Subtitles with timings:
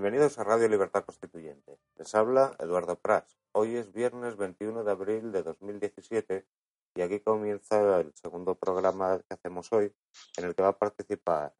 [0.00, 1.76] Bienvenidos a Radio Libertad Constituyente.
[1.96, 3.36] Les habla Eduardo Prats.
[3.50, 6.46] Hoy es viernes 21 de abril de 2017
[6.94, 9.92] y aquí comienza el segundo programa que hacemos hoy
[10.36, 11.52] en el que va a participar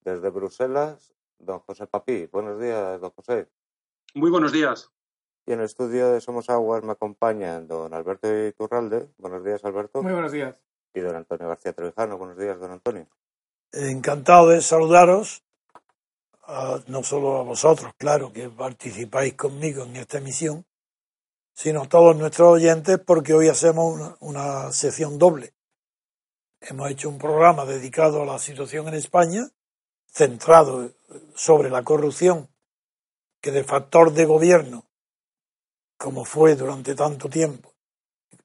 [0.00, 2.26] desde Bruselas don José Papí.
[2.32, 3.46] Buenos días, don José.
[4.12, 4.90] Muy buenos días.
[5.46, 9.08] Y en el estudio de Somos Aguas me acompañan don Alberto Iturralde.
[9.18, 10.02] Buenos días, Alberto.
[10.02, 10.60] Muy buenos días.
[10.94, 12.18] Y don Antonio García Trevijano.
[12.18, 13.06] Buenos días, don Antonio.
[13.70, 15.44] Encantado de saludaros
[16.48, 20.64] a- no solo a vosotros, claro, que participáis conmigo en esta emisión,
[21.54, 25.52] sino a todos nuestros oyentes, porque hoy hacemos una, una sección doble.
[26.60, 29.48] Hemos hecho un programa dedicado a la situación en España,
[30.10, 30.90] centrado
[31.34, 32.48] sobre la corrupción,
[33.40, 34.84] que de factor de gobierno,
[35.98, 37.74] como fue durante tanto tiempo,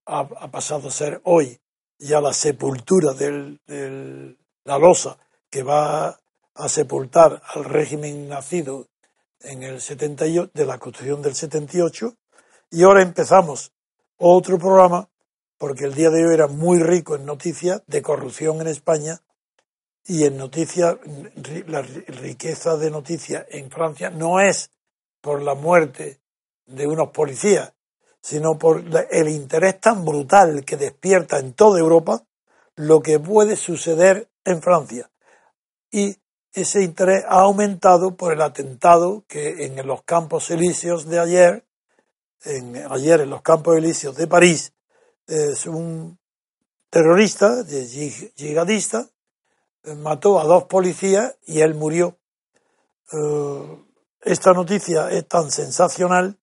[0.06, 1.59] ha, ha pasado a ser hoy
[1.98, 5.18] ya la sepultura de la losa
[5.50, 6.20] que va
[6.56, 8.88] a sepultar al régimen nacido
[9.40, 12.16] en el 78, de la Constitución del 78,
[12.72, 13.72] y ahora empezamos
[14.18, 15.09] otro programa,
[15.58, 19.20] porque el día de hoy era muy rico en noticias de corrupción en España
[20.06, 20.98] y en noticias,
[21.68, 24.72] la ri- riqueza de noticias en Francia no es
[25.22, 26.20] por la muerte
[26.66, 27.74] de unos policías,
[28.22, 32.24] sino por el interés tan brutal que despierta en toda Europa
[32.76, 35.09] lo que puede suceder en Francia.
[35.91, 36.18] Y
[36.53, 41.66] ese interés ha aumentado por el atentado que en los campos elíseos de ayer,
[42.46, 44.74] en, ayer en los campos elíseos de París,
[45.28, 46.19] es un
[46.91, 49.09] terrorista, yihadista,
[49.84, 52.18] eh, mató a dos policías y él murió.
[53.12, 53.84] Eh,
[54.22, 56.38] esta noticia es tan sensacional,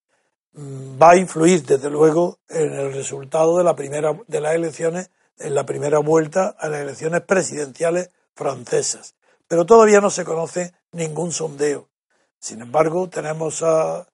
[0.54, 5.10] mm, va a influir desde luego en el resultado de la primera de las elecciones,
[5.38, 9.14] en la primera vuelta a las elecciones presidenciales francesas
[9.50, 11.88] pero todavía no se conoce ningún sondeo.
[12.38, 14.06] Sin embargo, tenemos a,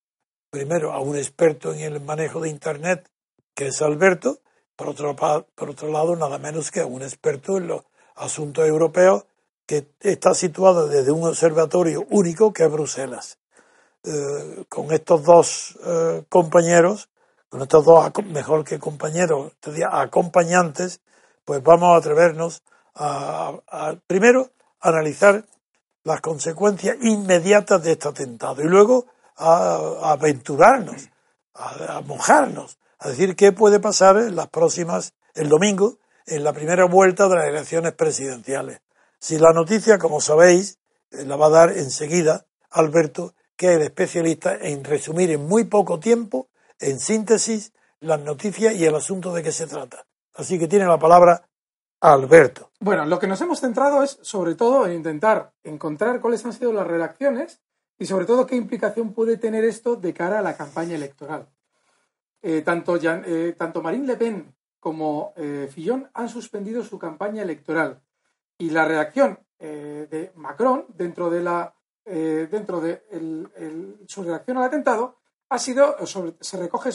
[0.49, 3.11] primero a un experto en el manejo de Internet,
[3.55, 4.39] que es Alberto,
[4.77, 7.83] por otro, lado, nada menos que a un experto en los
[8.15, 9.27] asuntos europeos,
[9.67, 13.39] que está situado desde un observatorio único que es Bruselas.
[14.05, 17.11] Eh, con estos dos eh, compañeros,
[17.51, 19.53] con estos dos, mejor que compañeros,
[19.93, 21.03] acompañantes,
[21.45, 22.63] pues vamos a atrevernos
[22.95, 23.53] a-
[24.07, 25.45] primero analizar
[26.05, 29.07] las consecuencias inmediatas de este atentado y luego
[29.37, 31.09] aventurarnos,
[31.55, 36.87] a, mojarnos, a decir qué puede pasar en las próximas, el domingo, en la primera
[36.87, 38.81] vuelta de las elecciones presidenciales.
[39.19, 40.79] Si la noticia, como sabéis,
[41.11, 45.65] eh, la va a dar enseguida Alberto, que es el especialista en resumir en muy
[45.65, 46.49] poco tiempo,
[46.79, 50.07] en síntesis, las noticias y el asunto de qué se trata.
[50.35, 51.49] Así que tiene la palabra
[52.01, 52.71] Alberto.
[52.81, 56.73] Bueno, lo que nos hemos centrado es sobre todo en intentar encontrar cuáles han sido
[56.73, 57.61] las redacciones
[57.99, 61.49] y sobre todo qué implicación puede tener esto de cara a la campaña electoral.
[62.43, 67.43] Eh, tanto, Jean- eh, tanto Marine Le Pen como eh, Fillon han suspendido su campaña
[67.43, 68.01] electoral
[68.59, 71.73] y la reacción eh, de Macron dentro de la
[72.09, 73.03] dentro de
[74.07, 75.17] su reacción al atentado
[75.49, 76.91] ha sido sobre- se recoge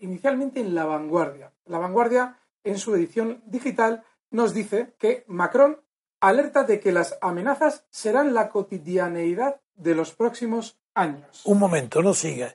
[0.00, 1.50] inicialmente en La Vanguardia.
[1.64, 5.80] La Vanguardia en su edición digital nos dice que Macron
[6.20, 11.42] alerta de que las amenazas serán la cotidianeidad de los próximos años.
[11.44, 12.54] Un momento, no siga.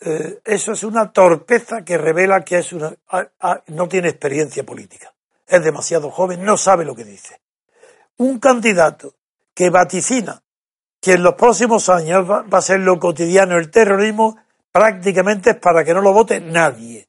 [0.00, 2.94] Eh, eso es una torpeza que revela que es una,
[3.68, 5.12] no tiene experiencia política.
[5.46, 7.40] Es demasiado joven, no sabe lo que dice.
[8.16, 9.14] Un candidato
[9.54, 10.42] que vaticina
[11.00, 14.38] que en los próximos años va, va a ser lo cotidiano el terrorismo,
[14.72, 17.08] prácticamente es para que no lo vote nadie.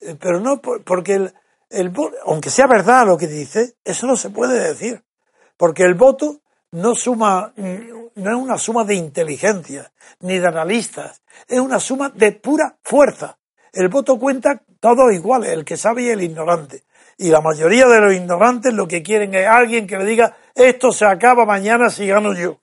[0.00, 1.34] Eh, pero no por- porque el,
[1.70, 1.92] el
[2.26, 5.02] aunque sea verdad lo que dice, eso no se puede decir.
[5.56, 6.40] Porque el voto
[6.72, 12.10] no suma, mm, no es una suma de inteligencia, ni de analistas, es una suma
[12.10, 13.38] de pura fuerza.
[13.72, 16.84] El voto cuenta todos iguales, el que sabe y el ignorante.
[17.16, 20.90] Y la mayoría de los ignorantes lo que quieren es alguien que le diga esto
[20.90, 22.58] se acaba mañana si gano yo.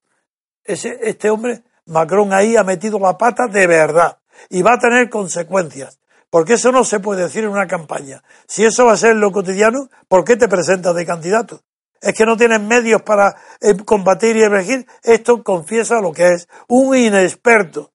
[0.64, 4.18] Ese, este hombre, Macron ahí ha metido la pata de verdad
[4.50, 6.00] y va a tener consecuencias.
[6.38, 8.22] Porque eso no se puede decir en una campaña.
[8.46, 11.62] Si eso va a ser lo cotidiano, ¿por qué te presentas de candidato?
[12.00, 14.86] Es que no tienes medios para eh, combatir y elegir.
[15.02, 17.92] Esto confiesa lo que es un inexperto.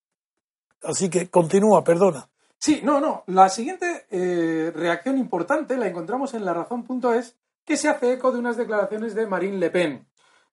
[0.82, 2.28] Así que continúa, perdona.
[2.58, 3.22] Sí, no, no.
[3.28, 8.40] La siguiente eh, reacción importante la encontramos en la razón.es, que se hace eco de
[8.40, 10.08] unas declaraciones de Marine Le Pen.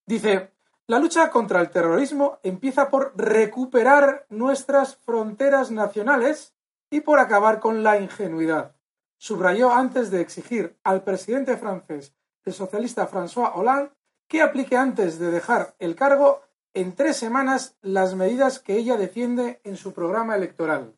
[0.05, 0.51] Dice,
[0.85, 6.53] la lucha contra el terrorismo empieza por recuperar nuestras fronteras nacionales
[6.89, 8.75] y por acabar con la ingenuidad.
[9.17, 12.13] Subrayó antes de exigir al presidente francés,
[12.45, 13.91] el socialista François Hollande,
[14.27, 16.41] que aplique antes de dejar el cargo
[16.73, 20.93] en tres semanas las medidas que ella defiende en su programa electoral.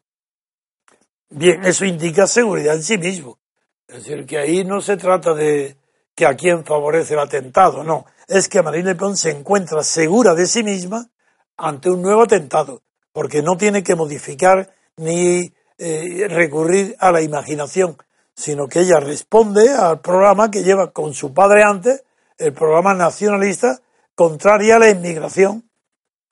[1.30, 3.40] Bien, eso indica seguridad en sí mismo.
[3.88, 5.78] Es decir, que ahí no se trata de
[6.14, 8.06] que a quién favorece el atentado, no.
[8.28, 11.10] Es que Marine Le Pen se encuentra segura de sí misma
[11.58, 12.82] ante un nuevo atentado,
[13.14, 15.54] porque no tiene que modificar ni
[15.84, 17.98] eh, recurrir a la imaginación,
[18.36, 22.04] sino que ella responde al programa que lleva con su padre antes,
[22.38, 23.80] el programa nacionalista
[24.14, 25.68] contraria a la inmigración.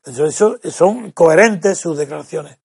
[0.05, 2.59] Eso, son coherentes sus declaraciones.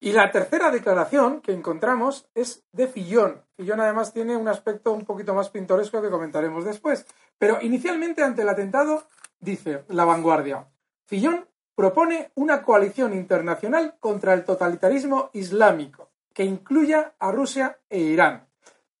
[0.00, 3.42] Y la tercera declaración que encontramos es de Fillón.
[3.56, 7.06] Fillón además tiene un aspecto un poquito más pintoresco que comentaremos después.
[7.38, 9.04] Pero inicialmente ante el atentado
[9.38, 10.66] dice la vanguardia.
[11.06, 18.46] Fillón propone una coalición internacional contra el totalitarismo islámico, que incluya a Rusia e Irán.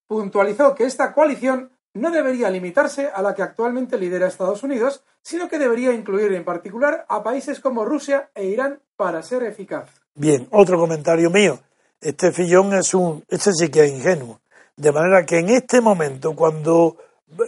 [0.06, 5.48] Puntualizó que esta coalición no debería limitarse a la que actualmente lidera Estados Unidos, sino
[5.48, 9.88] que debería incluir en particular a países como Rusia e Irán para ser eficaz.
[10.14, 11.60] Bien, otro comentario mío.
[12.00, 14.40] Este Fillón es un, este sí que es ingenuo.
[14.76, 16.96] De manera que en este momento, cuando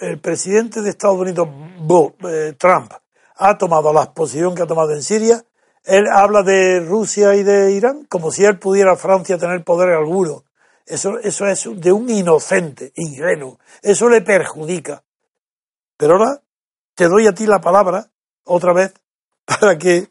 [0.00, 1.48] el presidente de Estados Unidos,
[2.28, 2.92] eh, Trump,
[3.36, 5.44] ha tomado la posición que ha tomado en Siria,
[5.84, 10.44] él habla de Rusia y de Irán como si él pudiera Francia tener poder alguno.
[10.84, 13.58] Eso, eso es de un inocente, ingenuo.
[13.82, 15.02] Eso le perjudica.
[15.96, 16.40] Pero ahora
[16.94, 18.08] te doy a ti la palabra,
[18.44, 18.94] otra vez,
[19.44, 20.08] para que,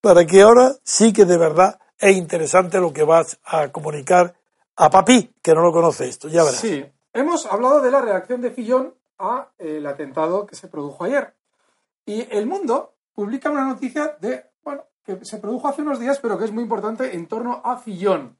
[0.00, 4.34] para que ahora sí que de verdad es interesante lo que vas a comunicar
[4.76, 6.28] a Papi, que no lo conoce esto.
[6.28, 6.60] Ya verás.
[6.60, 11.34] Sí, hemos hablado de la reacción de Fillón a el atentado que se produjo ayer.
[12.04, 16.38] Y El Mundo publica una noticia de, bueno, que se produjo hace unos días, pero
[16.38, 18.38] que es muy importante en torno a Fillón.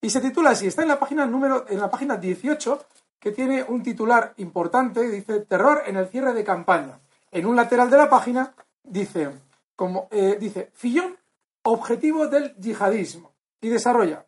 [0.00, 2.84] Y se titula así, está en la página número, en la página 18,
[3.18, 7.00] que tiene un titular importante, dice Terror en el cierre de campaña.
[7.30, 9.30] En un lateral de la página dice,
[9.74, 11.16] como, eh, dice, Fillón,
[11.62, 13.32] objetivo del yihadismo.
[13.60, 14.26] Y desarrolla.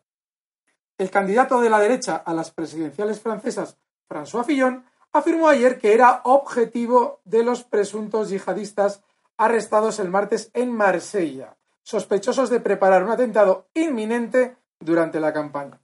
[0.97, 3.77] El candidato de la derecha a las presidenciales francesas,
[4.09, 4.83] François Fillon,
[5.17, 9.03] afirmó ayer que era objetivo de los presuntos yihadistas
[9.37, 15.79] arrestados el martes en Marsella, sospechosos de preparar un atentado inminente durante la campaña.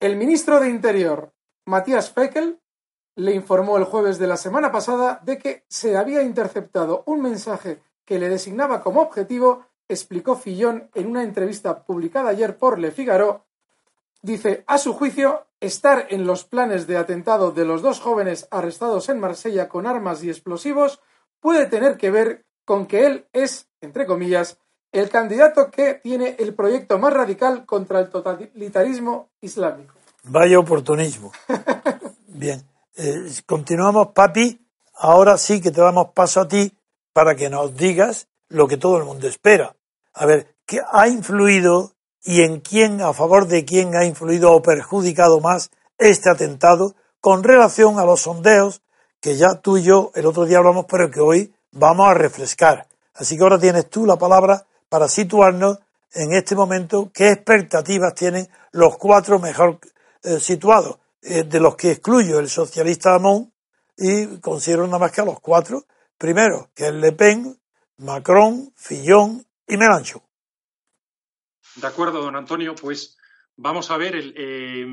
[0.00, 1.32] El ministro de Interior,
[1.64, 2.60] Matías Feckel,
[3.14, 7.82] le informó el jueves de la semana pasada de que se había interceptado un mensaje
[8.04, 13.46] que le designaba como objetivo, explicó Fillon en una entrevista publicada ayer por Le Figaro.
[14.22, 19.08] Dice, a su juicio, estar en los planes de atentado de los dos jóvenes arrestados
[19.08, 21.00] en Marsella con armas y explosivos
[21.40, 24.58] puede tener que ver con que él es, entre comillas,
[24.90, 29.94] el candidato que tiene el proyecto más radical contra el totalitarismo islámico.
[30.24, 31.32] Vaya oportunismo.
[32.26, 32.62] Bien,
[32.96, 34.60] eh, continuamos, papi.
[34.94, 36.76] Ahora sí que te damos paso a ti
[37.12, 39.76] para que nos digas lo que todo el mundo espera.
[40.12, 41.92] A ver, ¿qué ha influido
[42.24, 47.42] y en quién, a favor de quién ha influido o perjudicado más este atentado con
[47.42, 48.82] relación a los sondeos
[49.20, 52.88] que ya tú y yo el otro día hablamos, pero que hoy vamos a refrescar.
[53.14, 55.78] Así que ahora tienes tú la palabra para situarnos
[56.12, 59.78] en este momento qué expectativas tienen los cuatro mejor
[60.22, 63.52] eh, situados, eh, de los que excluyo el socialista Amon
[63.96, 65.84] y considero nada más que a los cuatro
[66.18, 67.58] primero, que es Le Pen,
[67.98, 70.22] Macron, Fillon y Mélenchon.
[71.76, 73.16] De acuerdo, don Antonio, pues
[73.56, 74.86] vamos a ver, eh,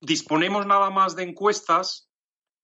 [0.00, 2.10] disponemos nada más de encuestas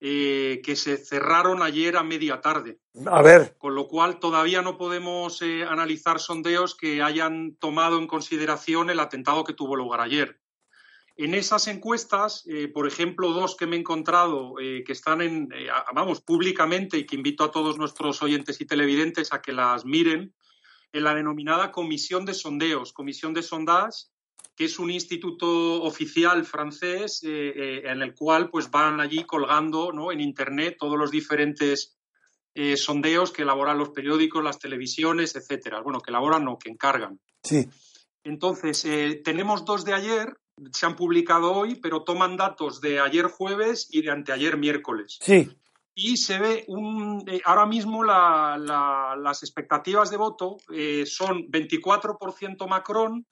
[0.03, 2.79] eh, que se cerraron ayer a media tarde.
[3.05, 3.55] A ver.
[3.59, 8.99] Con lo cual todavía no podemos eh, analizar sondeos que hayan tomado en consideración el
[8.99, 10.41] atentado que tuvo lugar ayer.
[11.17, 15.49] En esas encuestas, eh, por ejemplo, dos que me he encontrado que están en,
[15.93, 20.33] vamos, públicamente y que invito a todos nuestros oyentes y televidentes a que las miren,
[20.93, 24.07] en la denominada Comisión de Sondeos, Comisión de Sondage,
[24.55, 29.91] que es un instituto oficial francés eh, eh, en el cual pues van allí colgando
[29.91, 30.11] ¿no?
[30.11, 31.97] en internet todos los diferentes
[32.53, 35.81] eh, sondeos que elaboran los periódicos, las televisiones, etcétera.
[35.81, 37.19] Bueno, que elaboran o que encargan.
[37.43, 37.67] Sí.
[38.23, 38.85] Entonces,
[39.23, 40.37] tenemos dos de ayer,
[40.71, 45.17] se han publicado hoy, pero toman datos de ayer jueves y de anteayer miércoles.
[45.21, 45.49] Sí.
[45.93, 51.49] Y se ve un, eh, ahora mismo la- la- las expectativas de voto eh, son
[51.49, 53.25] 24% Macron,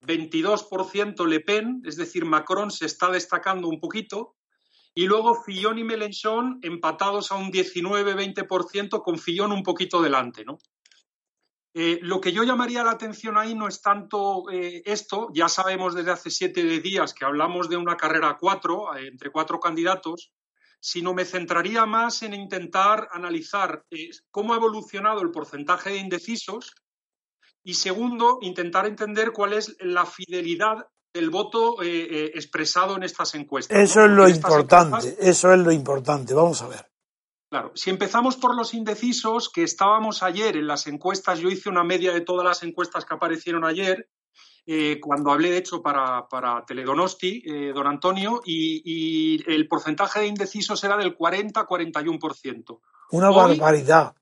[0.00, 4.36] 22% Le Pen, es decir, Macron se está destacando un poquito,
[4.94, 10.58] y luego Fillon y Mélenchon empatados a un 19-20% con Fillon un poquito delante, ¿no?
[11.74, 16.12] Eh, lo que yo llamaría la atención ahí no es tanto esto, ya sabemos desde
[16.12, 20.32] hace siete días que hablamos de una carrera a cuatro, entre cuatro candidatos,
[20.80, 26.74] sino me centraría más en intentar analizar eh, cómo ha evolucionado el porcentaje de indecisos
[27.64, 33.34] y segundo, intentar entender cuál es la fidelidad del voto eh, eh, expresado en estas
[33.34, 33.78] encuestas.
[33.78, 34.06] Eso ¿no?
[34.06, 36.34] es lo importante, encuestas- eso es lo importante.
[36.34, 36.86] Vamos a ver.
[37.50, 41.84] Claro, si empezamos por los indecisos, que estábamos ayer en las encuestas, yo hice una
[41.84, 44.08] media de todas las encuestas que aparecieron ayer,
[44.66, 50.20] eh, cuando hablé, de hecho, para, para Teledonosti, eh, don Antonio, y, y el porcentaje
[50.20, 52.80] de indecisos era del 40-41%.
[53.12, 54.14] Una Hoy- barbaridad.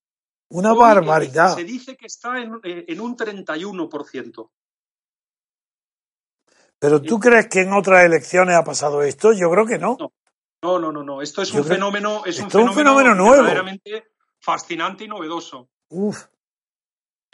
[0.50, 1.54] Una Hoy, eh, barbaridad.
[1.54, 4.50] se dice que está en, en un 31%.
[6.78, 9.32] Pero ¿tú crees que en otras elecciones ha pasado esto?
[9.32, 9.96] Yo creo que no.
[9.98, 10.12] No.
[10.62, 11.20] No, no, no.
[11.22, 13.36] Esto es un creo- fenómeno, es un esto es un fenómeno, fenómeno nuevo.
[13.42, 14.08] verdaderamente
[14.40, 15.68] fascinante y novedoso.
[15.88, 16.26] Uf.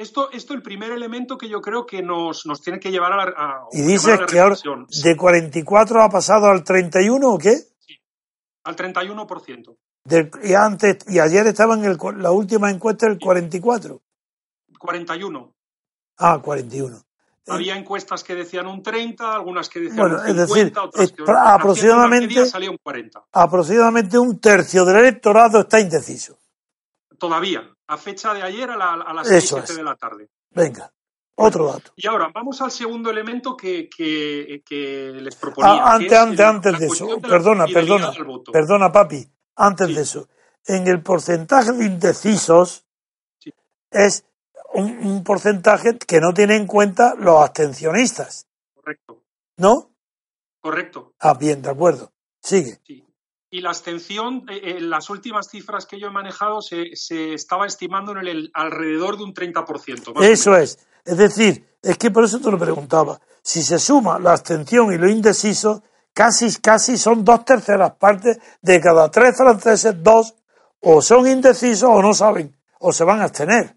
[0.00, 3.16] Esto, esto el primer elemento que yo creo que nos, nos tiene que llevar a
[3.16, 4.56] la, a- Y dices llevar a la que ahora
[5.04, 7.54] de 44 ha pasado al 31 o qué?
[8.64, 9.76] al 31%.
[10.04, 14.00] Del- y antes y ayer estaba en el, la última encuesta el 44.
[14.78, 15.52] 41.
[16.18, 16.96] Ah, 41.
[16.96, 17.00] Eh,
[17.48, 21.04] Había encuestas que decían un 30, algunas que decían Bueno, un es 50, decir, otras
[21.04, 23.22] es que aproximadamente- salía un 40.
[23.32, 26.38] Aproximadamente un tercio del electorado está indeciso.
[27.20, 29.76] Todavía, a fecha de ayer a, la- a las Eso 6, 7 es.
[29.76, 30.28] de la tarde.
[30.50, 30.90] Venga,
[31.36, 31.92] otro dato.
[31.96, 35.70] Y ahora, vamos al segundo elemento que, que- que les proponía.
[35.84, 38.10] Ah, que antes, es antes, antes de eso, de perdona, perdona,
[38.50, 39.94] perdona, papi, antes Sí.
[39.94, 40.28] de eso,
[40.66, 42.86] en el porcentaje de indecisos
[43.38, 43.52] Sí.
[43.90, 44.24] es
[44.72, 49.22] un, un porcentaje que no tiene en cuenta los abstencionistas, Correcto,
[49.58, 49.90] ¿no?
[50.60, 51.12] correcto.
[51.20, 52.12] Ah, bien, de acuerdo.
[52.42, 52.80] Sigue.
[52.84, 53.04] Sí.
[53.50, 57.66] Y la abstención, eh, en las últimas cifras que yo he manejado, se, se estaba
[57.66, 60.14] estimando en el, alrededor de un 30%.
[60.14, 60.78] más Eso es.
[61.04, 63.20] Es decir, es que por eso te lo preguntaba.
[63.42, 68.80] Si se suma la abstención y lo indeciso, casi, casi son dos terceras partes de
[68.80, 70.34] cada tres franceses, dos
[70.80, 73.76] o son indecisos o no saben, o se van a abstener.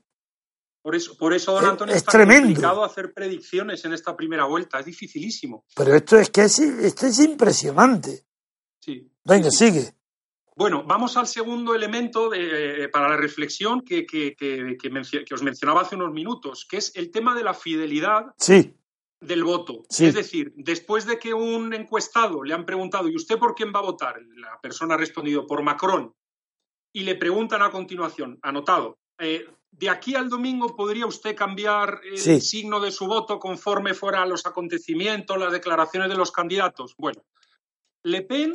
[0.81, 2.47] Por eso, por eso don Es- Antonio, es está tremendo.
[2.47, 4.79] complicado hacer predicciones en esta primera vuelta.
[4.79, 5.63] Es dificilísimo.
[5.75, 8.25] Pero esto es que es, esto es impresionante.
[8.83, 9.09] Sí.
[9.23, 9.93] Venga, Sí, sigue.
[10.55, 15.41] Bueno, vamos al segundo elemento de- eh, para la reflexión que, que- que- que os
[15.41, 18.75] mencionaba hace unos minutos, que es el tema de la fidelidad Sí,
[19.21, 19.83] del voto.
[19.89, 20.05] Sí.
[20.05, 23.79] Es decir, después de que un encuestado le han preguntado, ¿y usted por quién va
[23.79, 24.21] a votar?
[24.35, 26.13] La persona ha respondido, por Macron.
[26.91, 32.17] Y le preguntan a continuación, anotado, eh, ¿de aquí al domingo podría usted cambiar el
[32.19, 32.39] Sí.
[32.41, 36.93] signo de su voto conforme fueran los acontecimientos, las declaraciones de los candidatos?
[36.97, 37.23] Bueno,
[38.03, 38.51] Le Pen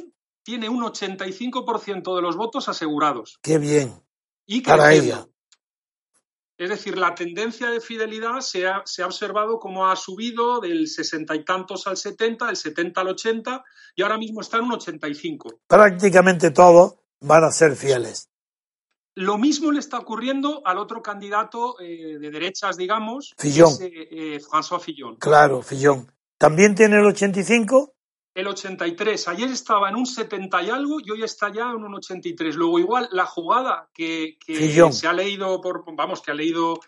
[0.49, 3.93] tiene un 85% de los votos asegurados qué bien.
[4.47, 5.27] y Para ella.
[6.57, 10.89] Es decir, la tendencia de fidelidad se ha, se ha observado como ha subido del
[10.89, 13.63] sesenta y tantos al 70, del 70 al 80
[13.95, 15.61] y ahora mismo está en un 85.
[15.67, 18.31] Prácticamente todos van a ser fieles.
[19.17, 23.69] Lo mismo le está ocurriendo al otro candidato eh, de derechas, digamos, que Fillon.
[23.69, 25.17] es, eh, eh, François Fillon.
[25.17, 26.11] Claro, Fillón.
[26.39, 27.98] ¿También tiene el 85?
[28.39, 31.93] El 83, ayer estaba en un 70 y algo y hoy está ya en un
[31.97, 32.55] 83.
[32.55, 34.39] Luego igual la jugada que,
[34.93, 36.79] se ha leído por, vamos, que ha leído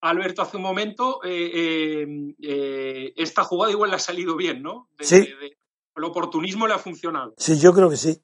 [0.00, 4.88] Alberto hace un momento, eh, eh, eh, esta jugada igual le ha salido bien, ¿no?
[4.98, 5.20] De- Sí.
[5.20, 5.58] de- de-
[5.94, 7.32] el oportunismo le ha funcionado.
[7.38, 8.20] Sí, yo creo que sí.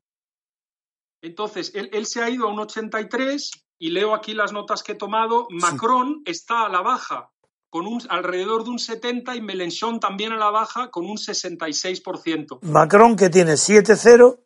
[1.23, 4.93] Entonces, él, él se ha ido a un 83 y leo aquí las notas que
[4.93, 5.47] he tomado.
[5.51, 7.31] Macron está a la baja
[7.75, 12.61] con un alrededor de un 70 y Mélenchon también a la baja con un 66%.
[12.63, 14.39] Macron que tiene 7-0,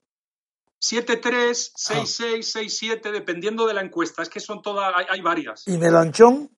[0.81, 1.93] 7-3, Ah.
[2.07, 4.23] 6-6, 6-7, dependiendo de la encuesta.
[4.23, 5.69] Es que son todas, hay, hay varias.
[5.69, 6.51] y Melanchón,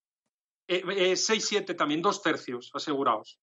[0.69, 3.41] Eh, eh, 6-7 también, dos tercios asegurados.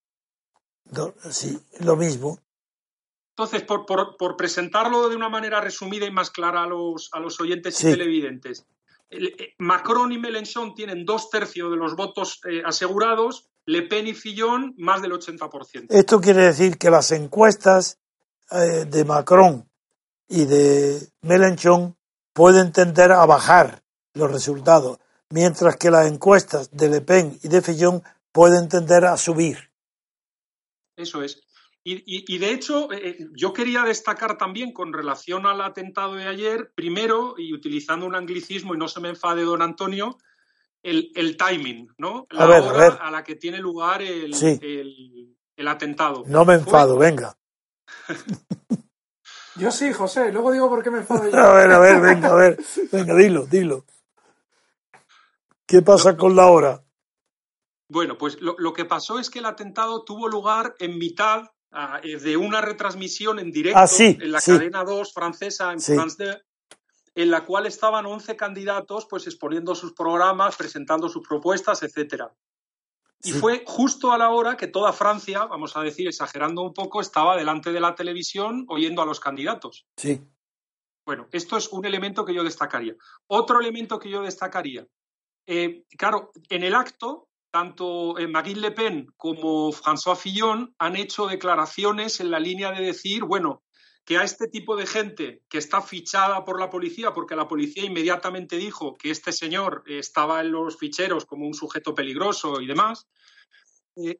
[0.85, 2.39] do- sí, lo mismo.
[3.35, 7.19] Entonces, por, por- por presentarlo de una manera resumida y más clara a los, a
[7.19, 7.89] los oyentes Sí.
[7.89, 8.76] y televidentes, el- eh,
[9.57, 14.73] Macron y Mélenchon tienen dos tercios de los votos eh, asegurados, Le Pen y Fillon
[14.77, 15.87] más del 80%.
[15.89, 17.99] Esto quiere decir que las encuestas
[18.51, 19.69] eh, de Macron
[20.27, 21.97] y de Melanchón
[22.33, 23.83] pueden tender a bajar
[24.13, 24.99] los resultados,
[25.29, 29.71] mientras que las encuestas de Le Pen y de Fillon pueden tender a subir.
[30.95, 31.46] Eso es.
[31.89, 36.73] Y, de hecho, eh, eh, yo quería destacar también con relación al atentado de ayer,
[36.75, 40.17] primero, y utilizando un anglicismo, y no se me enfade don Antonio,
[40.83, 42.27] el, timing, ¿no?
[42.29, 44.33] La hora a, la que tiene lugar el,
[45.55, 46.25] el, atentado.
[46.27, 47.37] No me enfado, venga.
[49.55, 51.37] Yo sí, José, luego digo por qué me enfado yo.
[51.37, 52.59] A ver, a ver, venga, a ver,
[52.91, 53.85] venga, dilo, dilo.
[55.65, 56.83] ¿Qué pasa con la hora?
[57.89, 61.49] Bueno, pues lo, que pasó es que el atentado tuvo lugar en mitad
[62.03, 66.37] eh, de una retransmisión en directo ah, en la cadena 2 francesa, en France 2,
[67.15, 72.33] en la cual estaban 11 candidatos pues exponiendo sus programas, presentando sus propuestas, etcétera.
[73.23, 77.01] Y fue justo a la hora que toda Francia, vamos a decir, exagerando un poco,
[77.01, 79.87] estaba delante de la televisión oyendo a los candidatos.
[79.97, 80.21] Sí.
[81.05, 82.95] Bueno, esto es un elemento que yo destacaría.
[83.27, 84.85] Otro elemento que yo destacaría.
[85.47, 91.27] Eh, claro, en el acto tanto eh, Marine Le Pen como François Fillon han hecho
[91.27, 93.63] declaraciones en la línea de decir, bueno,
[94.05, 97.83] que a este tipo de gente que está fichada por la policía, porque la policía
[97.83, 103.07] inmediatamente dijo que este señor estaba en los ficheros como un sujeto peligroso y demás,
[103.97, 104.19] eh,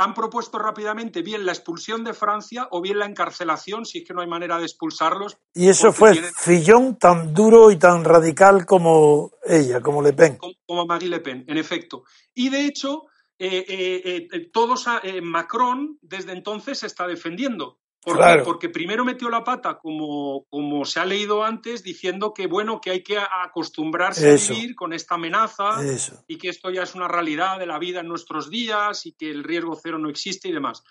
[0.00, 4.14] han propuesto rápidamente bien la expulsión de Francia o bien la encarcelación, si es que
[4.14, 5.36] no hay manera de expulsarlos.
[5.52, 10.38] Y eso fue Fillon tan duro y tan radical como ella, como Le Pen.
[10.66, 12.04] Como, Marie Le Pen, en efecto.
[12.32, 14.86] Y de hecho, eh, eh, eh todos,
[15.22, 17.79] Macron desde entonces se está defendiendo.
[18.02, 22.90] Porque primero metió la pata, como, como se ha leído antes, diciendo que bueno, que
[22.90, 25.80] hay que acostumbrarse a vivir con esta amenaza
[26.26, 29.30] y que esto ya es una realidad de la vida en nuestros días y que
[29.30, 30.82] el riesgo cero no existe y demás.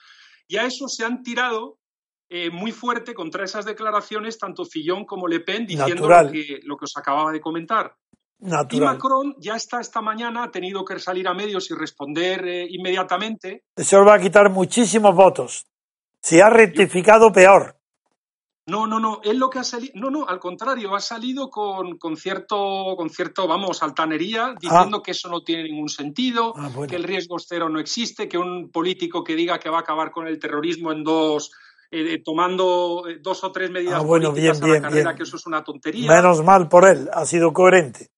[0.48, 1.80] Y a eso se han tirado
[2.30, 6.78] eh, muy fuerte contra esas declaraciones tanto Fillon como Le Pen diciendo lo que, lo
[6.78, 7.96] que, os acababa de comentar.
[8.70, 12.68] Y Macron ya está esta mañana, ha tenido que salir a medios y responder eh,
[12.70, 13.64] inmediatamente.
[13.76, 15.69] Eso va a quitar muchísimos votos.
[16.22, 17.80] Se ha rectificado peor.
[18.70, 21.98] No, no, no, es lo que ha salido, no, no, al contrario, ha salido con,
[21.98, 25.02] con cierto, con cierto, vamos, altanería, diciendo ah.
[25.04, 28.70] que eso no tiene ningún sentido, ah, que el riesgo cero no existe, que un
[28.70, 31.52] político que diga que va a acabar con el terrorismo en dos,
[31.90, 35.24] eh, tomando eh, dos o tres medidas ah, bueno, políticas bien, a la carrera, que
[35.24, 36.08] eso es una tontería.
[36.08, 38.12] Menos mal por él, ha sido coherente.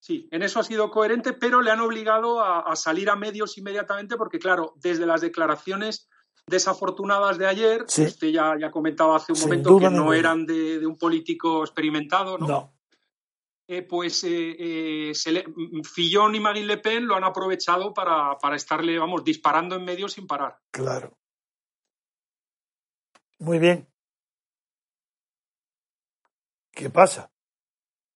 [0.00, 3.58] Sí, en eso ha sido coherente, pero le han obligado a, a salir a medios
[3.58, 6.08] inmediatamente porque, claro, desde las declaraciones
[6.46, 10.96] desafortunadas de ayer, usted ya, ya comentaba hace un momento que no eran de, un
[10.96, 12.72] político experimentado, ¿no?
[13.66, 15.12] Eh, pues eh, eh,
[15.84, 20.06] Fillon y Marine Le Pen lo han aprovechado para, para estarle, vamos, disparando en medio
[20.06, 20.58] sin parar.
[20.70, 21.16] Claro.
[23.38, 23.88] Muy bien.
[26.72, 27.30] ¿Qué pasa?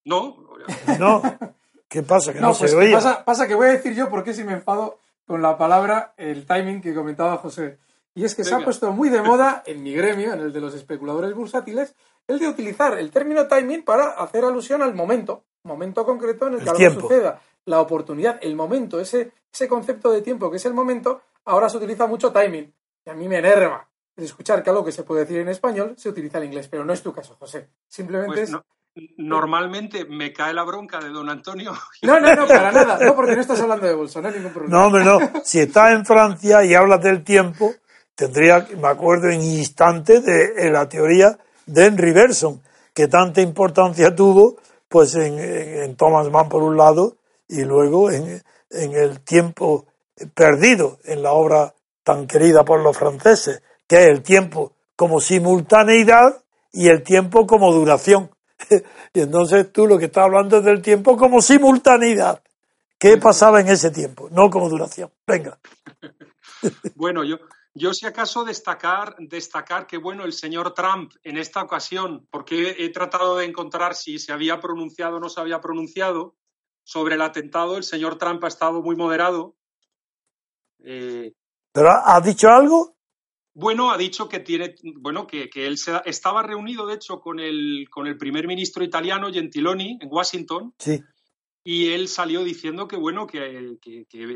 [0.05, 0.49] No.
[0.99, 1.23] No.
[1.89, 2.35] ¿Qué pasa?
[2.35, 4.53] Que no, se pues, Pasa, pasa que voy a decir yo por qué si me
[4.53, 7.79] enfado con la palabra, el timing que comentaba José.
[8.19, 10.61] Y es que se ha puesto muy de moda en mi gremio, en el de
[10.61, 11.95] los especuladores bursátiles,
[12.27, 16.65] el de utilizar el término timing para hacer alusión al momento, momento concreto en el,
[16.65, 17.41] que algo suceda.
[17.67, 21.77] La oportunidad, el momento, ese, ese concepto de tiempo que es el momento, ahora se
[21.77, 22.75] utiliza mucho timing.
[23.07, 26.09] Y a mí me enerva escuchar que algo que se puede decir en español se
[26.09, 27.69] utiliza en inglés, pero no es tu caso, José.
[27.87, 28.57] Simplemente pues es...
[29.17, 31.73] Normalmente me cae la bronca de don Antonio.
[32.03, 32.99] No, no, no, para nada.
[33.01, 34.77] No, porque no estás hablando de bolsa, no hay ningún problema.
[34.77, 35.21] No, hombre, no.
[35.45, 37.75] Si estás en Francia y hablas del tiempo,
[38.19, 42.61] tendría, me acuerdo en instante de, la teoría de Henry Bergson,
[42.93, 44.57] que tanta importancia tuvo
[44.89, 49.87] pues en, Thomas Mann por un lado y luego en, el tiempo
[50.35, 56.43] perdido en la obra tan querida por los franceses, que es el tiempo como simultaneidad
[56.73, 58.31] y el tiempo como duración.
[59.15, 62.43] y entonces tú lo que estás hablando es del tiempo como simultaneidad.
[62.99, 64.29] ¿Qué pasaba en ese tiempo?
[64.33, 65.13] No como duración.
[65.25, 65.57] Venga.
[66.97, 67.37] bueno, yo,
[67.79, 72.91] yo, si acaso, destacar, destacar que, bueno, el señor Trump en esta ocasión, porque he,
[72.91, 76.37] tratado de encontrar si se había pronunciado o no se había pronunciado
[76.85, 79.57] sobre el atentado, el señor Trump ha estado muy moderado.
[80.81, 81.33] Eh,
[81.73, 82.97] ¿Pero ha dicho algo?
[83.55, 88.07] Bueno, ha dicho que tiene, bueno, que, él estaba reunido, de hecho, con el, con
[88.07, 90.75] el primer ministro italiano Gentiloni en Washington.
[90.79, 91.03] Sí
[91.71, 93.77] y él salió diciendo que bueno que,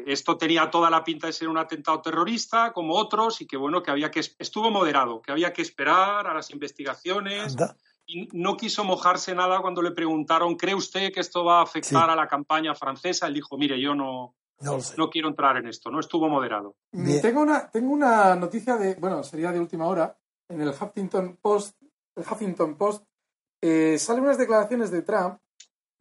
[0.07, 3.83] esto tenía toda la pinta de ser un atentado terrorista como otros y que bueno
[3.83, 7.57] que había que estuvo moderado que había que esperar a las investigaciones
[8.05, 12.11] y no quiso mojarse nada cuando le preguntaron cree usted que esto va a afectar
[12.11, 16.01] a la campaña francesa él dijo mire yo no no, quiero entrar en esto no
[16.01, 16.77] estuvo moderado.
[16.93, 20.15] Tengo una tengo una noticia de bueno sería de última hora
[20.51, 21.81] en el Huffington Post
[22.15, 23.07] el Huffington Post
[23.63, 25.42] eh, salen unas declaraciones de Trump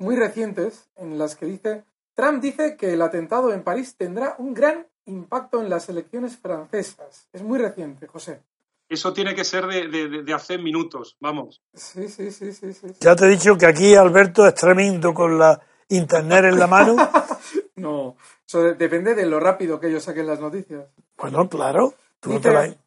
[0.01, 1.83] muy recientes en las que dice,
[2.15, 7.29] Trump dice que el atentado en París tendrá un gran impacto en las elecciones francesas.
[7.31, 8.41] Es muy reciente, José.
[8.89, 11.61] Eso tiene que ser de, de, de hace minutos, vamos.
[11.73, 12.87] Sí, sí, sí, sí, sí.
[12.99, 16.95] Ya te he dicho que aquí Alberto es tremendo con la internet en la mano.
[17.75, 20.87] no, eso depende de lo rápido que ellos saquen las noticias.
[21.17, 21.93] Bueno, claro.
[22.19, 22.77] Tú Dice,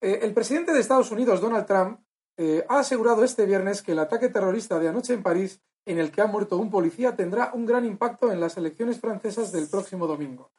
[0.00, 1.98] eh, el presidente de Estados Unidos, Donald Trump,
[2.36, 6.10] eh, ha asegurado este viernes que el ataque terrorista de anoche en París, en el
[6.12, 10.06] que ha muerto un policía, tendrá un gran impacto en las elecciones francesas del próximo
[10.06, 10.50] domingo.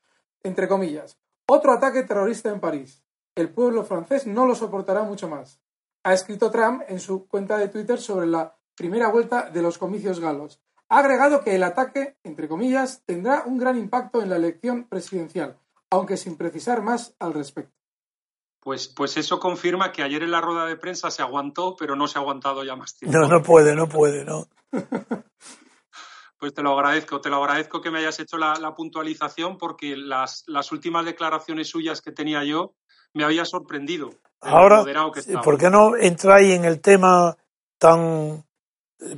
[0.43, 3.03] Entre comillas, otro ataque terrorista en París
[3.39, 5.61] el pueblo francés no lo soportará mucho más.
[6.03, 10.19] Ha escrito Trump en su cuenta de Twitter sobre la primera vuelta de los comicios
[10.19, 10.61] galos.
[10.89, 15.57] Ha agregado que el ataque, entre comillas, tendrá un gran impacto en la elección presidencial,
[15.89, 17.78] aunque sin precisar más al respecto.
[18.61, 22.07] Pues, pues eso confirma que ayer en la rueda de prensa se aguantó, pero no
[22.07, 23.17] se ha aguantado ya más tiempo.
[23.17, 24.47] No, no puede, no puede, no.
[26.39, 29.97] Pues te lo agradezco, te lo agradezco que me hayas hecho la, la puntualización porque
[29.97, 32.75] las, las últimas declaraciones suyas que tenía yo
[33.13, 34.11] me había sorprendido.
[34.41, 34.85] Ahora,
[35.43, 37.35] ¿por qué no entráis en el tema
[37.77, 38.45] tan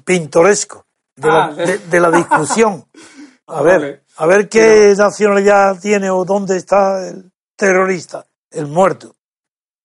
[0.04, 2.86] pintoresco de, la, ah, de, la, discusión?
[3.48, 9.14] A ver, a ver qué nacionalidad tiene o dónde está el terrorista, el muerto.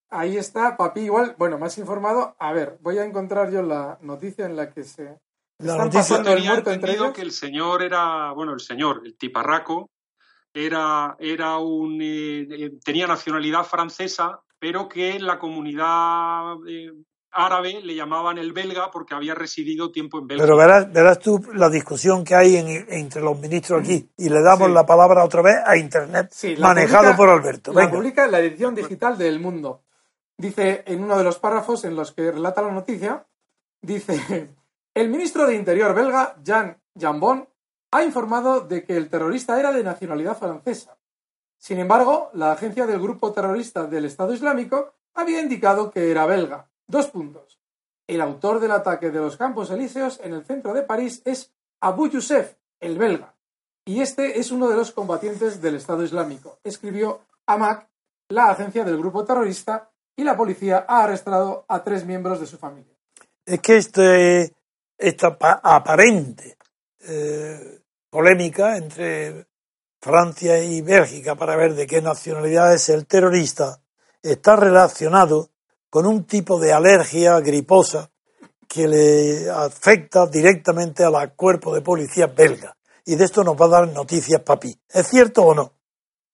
[0.09, 2.35] Ahí está, papi, igual, bueno, más informado.
[2.39, 5.19] A ver, voy a encontrar yo la noticia en la que se...
[5.59, 7.13] La noticia el muerto entre ellos.
[7.13, 9.89] que el señor era, bueno, el señor, el tiparraco,
[10.53, 16.91] era, era un, eh, eh, tenía nacionalidad francesa, pero que en la comunidad eh,
[17.31, 20.45] árabe le llamaban el belga porque había residido tiempo en Bélgica.
[20.45, 22.55] Pero verás, verás tú la discusión que hay
[22.89, 27.29] entre los ministros aquí y le damos la palabra otra vez a Internet, manejado por
[27.29, 27.73] Alberto.
[27.73, 29.83] La publica en la edición digital del Mundo.
[30.37, 33.25] Dice en uno de los párrafos en los que relata la noticia,
[33.81, 34.55] dice,
[34.93, 37.47] el ministro de Interior belga, Jean Jambon,
[37.91, 40.97] ha informado de que el terrorista era de nacionalidad francesa.
[41.57, 46.69] Sin embargo, la agencia del grupo terrorista del Estado Islámico había indicado que era belga.
[46.85, 47.59] Dos puntos.
[48.05, 52.07] El autor del ataque de los Campos Elíseos en el centro de París es Abu
[52.09, 53.33] Youssef, el belga,
[53.85, 57.87] y este es uno de los combatientes del Estado Islámico, escribió AMAC,
[58.29, 62.57] la agencia del grupo terrorista, y la policía ha arrestado a tres miembros de su
[62.57, 62.93] familia.
[63.45, 64.53] Es que este,
[64.97, 66.57] esta aparente
[67.07, 69.45] eh, polémica entre
[70.01, 73.79] Francia y Bélgica para ver de qué nacionalidad es el terrorista
[74.21, 75.49] está relacionado
[75.89, 78.09] con un tipo de alergia griposa
[78.67, 82.75] que le afecta directamente al cuerpo de policía belga.
[83.05, 84.77] Y de esto nos va a dar noticias, papi.
[84.89, 85.76] ¿Es cierto o no?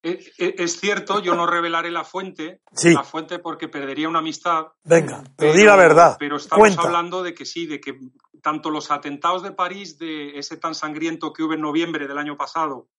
[0.03, 4.65] Es cierto, yo no revelaré la fuente, la fuente porque perdería una amistad.
[4.83, 6.17] Venga, pero, di la verdad.
[6.19, 7.97] Pero estamos hablando de que sí, de que
[8.41, 12.35] tanto los atentados de París, de ese tan sangriento que hubo en noviembre del año
[12.35, 12.89] pasado,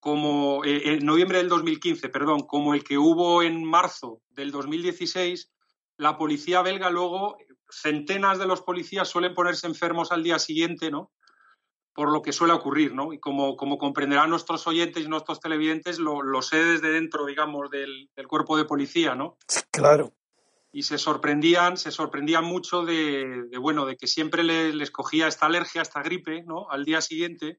[0.00, 5.52] como eh, en noviembre del 2015, perdón, como el que hubo en marzo del 2016,
[5.98, 7.36] la policía belga luego,
[7.68, 11.10] centenas de los policías suelen ponerse enfermos al día siguiente, ¿no?
[11.98, 13.12] Por lo que suele ocurrir, ¿no?
[13.12, 18.08] Y como, como comprenderán nuestros oyentes y nuestros televidentes, lo, sé desde dentro, digamos, del,
[18.14, 19.36] del cuerpo de policía, ¿no?
[19.72, 20.12] Claro
[20.70, 25.82] y se sorprendían, se sorprendían mucho de, bueno, de que siempre les, cogía esta alergia,
[25.82, 26.68] esta gripe, ¿no?
[26.70, 27.58] Al día siguiente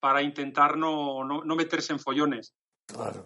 [0.00, 2.54] para intentar no, no, meterse en follones.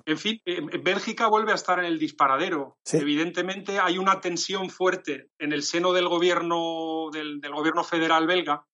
[0.05, 2.77] En fin, eh, Bélgica vuelve a estar en el disparadero.
[2.93, 8.67] Evidentemente hay una tensión fuerte en el seno del gobierno, del, gobierno federal belga.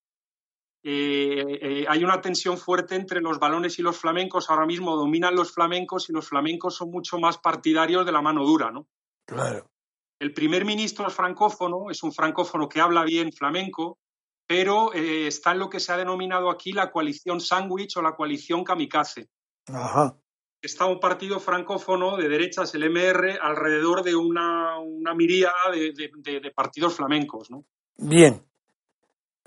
[0.82, 4.48] Eh, eh, hay una tensión fuerte entre los balones y los flamencos.
[4.48, 8.44] Ahora mismo dominan los flamencos y los flamencos son mucho más partidarios de la mano
[8.44, 8.86] dura, ¿no?
[9.26, 9.70] Claro.
[10.18, 13.98] El primer ministro es francófono, es un francófono que habla bien flamenco,
[14.46, 18.14] pero eh, está en lo que se ha denominado aquí la coalición sándwich o la
[18.16, 19.28] coalición kamikaze.
[19.68, 20.16] Ajá.
[20.60, 26.96] Está un partido francófono de derechas, el MR, alrededor de una, una miríada de, partidos
[26.96, 27.50] flamencos.
[27.50, 27.64] ¿no?
[27.96, 28.44] Bien.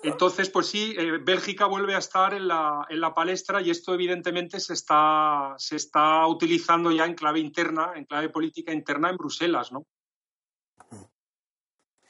[0.03, 3.93] Entonces, pues sí, eh, Bélgica vuelve a estar en la, en la, palestra y esto
[3.93, 9.17] evidentemente se está, se está utilizando ya en clave interna, en clave política interna en
[9.17, 9.85] Bruselas, ¿no?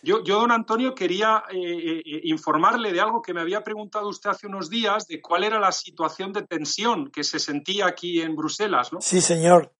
[0.04, 4.48] Yo, don Antonio, quería eh, eh, informarle de algo que me había preguntado usted hace
[4.48, 8.92] unos días, de cuál era la situación de tensión que se sentía aquí en Bruselas,
[8.92, 9.00] ¿no?
[9.00, 9.72] Sí, señor.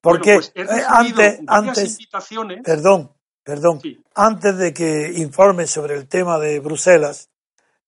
[0.00, 0.52] Porque pues
[0.86, 1.98] antes, antes
[2.62, 3.10] perdón,
[3.42, 3.80] perdón,
[4.14, 7.31] antes de que informe sobre el tema de Bruselas,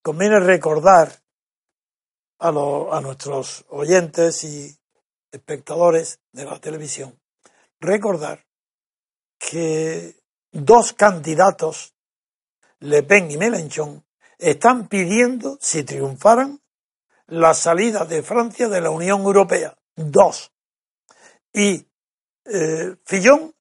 [0.04, 1.10] conviene recordar
[2.38, 4.76] a, nuestros oyentes y
[5.32, 7.18] espectadores de la televisión,
[7.80, 8.44] recordar
[9.38, 10.14] que
[10.52, 11.94] dos candidatos,
[12.80, 14.04] Le Pen y Mélenchon,
[14.36, 16.60] están pidiendo, si triunfaran,
[17.26, 19.74] la salida de Francia de la Unión Europea.
[19.96, 20.52] Dos.
[21.50, 21.86] Y
[22.44, 23.54] eh, Fillon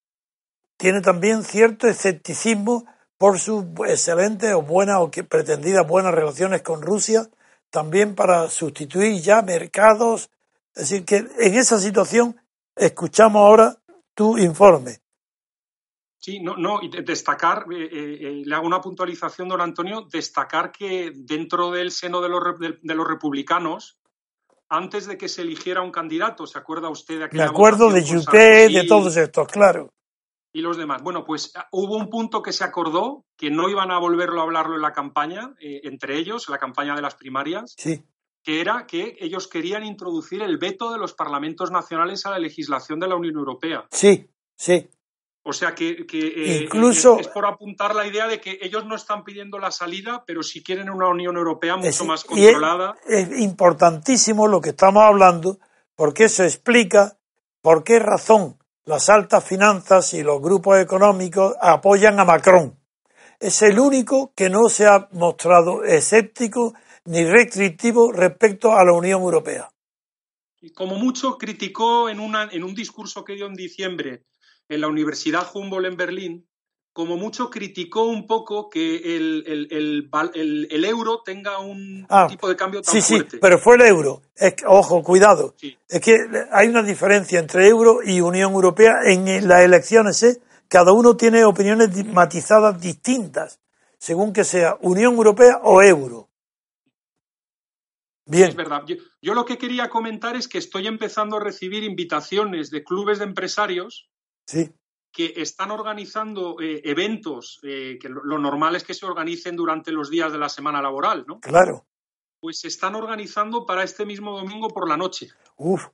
[0.76, 2.86] tiene también cierto escepticismo
[3.18, 7.28] por sus excelentes o buenas o que pretendidas buenas relaciones con Rusia,
[7.70, 10.30] también para sustituir ya mercados.
[10.76, 12.36] Es decir, que en esa situación
[12.76, 13.78] escuchamos ahora
[14.14, 15.00] tu informe.
[16.24, 20.72] Sí, no, no, y destacar, eh, eh, eh, le hago una puntualización, don Antonio, destacar
[20.72, 23.98] que dentro del seno de los, de, los republicanos,
[24.70, 28.08] antes de que se eligiera un candidato, ¿se acuerda usted de aquella Me acuerdo de
[28.08, 29.92] Juppé, de todos estos, claro.
[30.54, 31.02] Y los demás.
[31.02, 34.44] Bueno, pues ah, hubo un punto que se acordó, que no iban a volverlo a
[34.44, 37.74] hablarlo en la campaña, entre ellos, en la campaña de las primarias.
[37.78, 38.04] Sí
[38.44, 43.00] que era que ellos querían introducir el veto de los parlamentos nacionales a la legislación
[43.00, 43.86] de la Unión Europea.
[43.90, 44.90] Sí, sí.
[45.46, 49.24] O sea que, eh, Incluso, es, por apuntar la idea de que ellos no están
[49.24, 52.96] pidiendo la salida, pero sí quieren una Unión Europea mucho más controlada.
[53.06, 55.60] Es, es, importantísimo lo que estamos hablando,
[55.96, 57.18] porque eso explica
[57.62, 62.78] por qué razón las altas finanzas y los grupos económicos apoyan a Macron.
[63.40, 66.74] Es el único que no se ha mostrado escéptico
[67.06, 69.70] ni restrictivo respecto a la Unión Europea.
[70.76, 74.24] Como mucho criticó en, una, en un discurso que dio en diciembre
[74.70, 76.48] en la Universidad Humboldt en Berlín,
[76.94, 79.44] como mucho criticó un poco que el,
[80.70, 84.22] el, euro tenga un ah, tipo de cambio tan sí, Sí, pero fue el euro.
[84.36, 85.56] Es ojo, cuidado.
[85.90, 86.16] Es que
[86.52, 90.22] hay una diferencia entre euro y Unión Europea en las elecciones.
[90.22, 90.40] ¿eh?
[90.68, 93.60] Cada uno tiene opiniones matizadas distintas,
[93.98, 96.30] según que sea Unión Europea o euro.
[98.26, 98.50] Bien.
[98.50, 98.84] Es verdad.
[98.86, 103.26] yo lo que quería comentar es que estoy empezando a recibir invitaciones de clubes de
[103.26, 104.10] empresarios
[105.14, 110.10] que están organizando eh, eventos eh, que lo, normal es que se organicen durante los
[110.10, 111.40] días de la semana laboral, ¿no?
[111.40, 111.86] Claro.
[112.40, 115.30] Pues se están organizando para este mismo domingo por la noche.
[115.56, 115.88] Uf.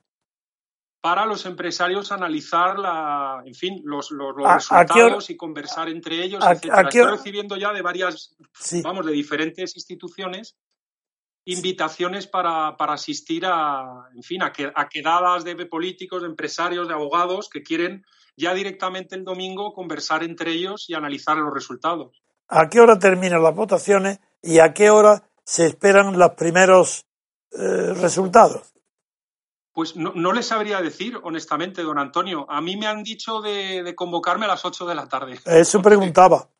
[1.02, 7.02] Para los empresarios analizar la, en fin, los, los, resultados y conversar entre ellos, Estoy
[7.02, 8.36] recibiendo ya de varias,
[8.82, 10.56] vamos, de diferentes instituciones
[11.46, 16.94] invitaciones para, para, asistir a, en fin, a, a quedadas de políticos, de empresarios, de
[16.94, 18.04] abogados que quieren
[18.36, 22.22] ya directamente el domingo conversar entre ellos y analizar los resultados.
[22.48, 27.06] ¿A qué hora terminan las votaciones y a qué hora se esperan los primeros
[27.52, 28.72] eh, resultados?
[29.72, 32.44] Pues no, no, les sabría decir, honestamente, don Antonio.
[32.50, 35.40] A mí me han dicho de, convocarme a las 8 de la tarde.
[35.44, 36.48] Eso preguntaba.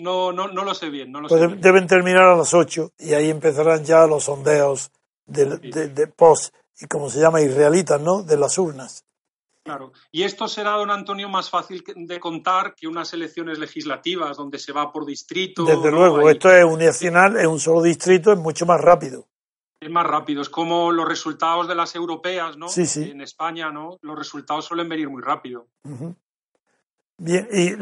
[0.00, 1.10] No, no, no lo sé bien.
[1.10, 4.92] No lo pues sé deben terminar a las 8 y ahí empezarán ya los sondeos
[5.26, 8.22] de, de post, y como se llama, israelitas, ¿no?
[8.22, 9.04] De las urnas.
[9.68, 9.92] Claro.
[10.10, 14.72] Y esto será, don Antonio, más fácil de contar que unas elecciones legislativas donde se
[14.72, 15.62] va por distrito.
[15.62, 19.26] Desde luego, esto es nacional, es un solo distrito, es mucho más rápido.
[19.78, 22.68] Es más rápido, es como los resultados de las europeas, ¿no?
[22.68, 23.10] Sí, sí.
[23.10, 23.98] En España, ¿no?
[24.00, 25.66] Los resultados suelen venir muy rápido.
[27.18, 27.76] Bien, ¿y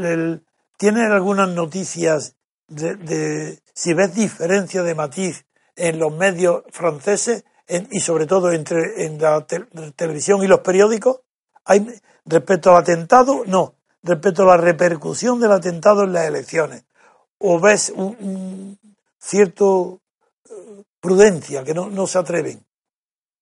[0.76, 5.46] tienen algunas noticias de, si ves diferencia de matiz
[5.76, 9.46] en los medios franceses y sobre todo entre en la
[9.94, 11.20] televisión y los periódicos?
[11.66, 11.84] Hay,
[12.24, 13.74] respecto al atentado, no.
[14.02, 16.84] Respecto a la repercusión del atentado en las elecciones.
[17.38, 18.78] ¿O ves un,
[19.18, 20.00] cierto
[20.48, 22.64] eh, prudencia, que no, no se atreven?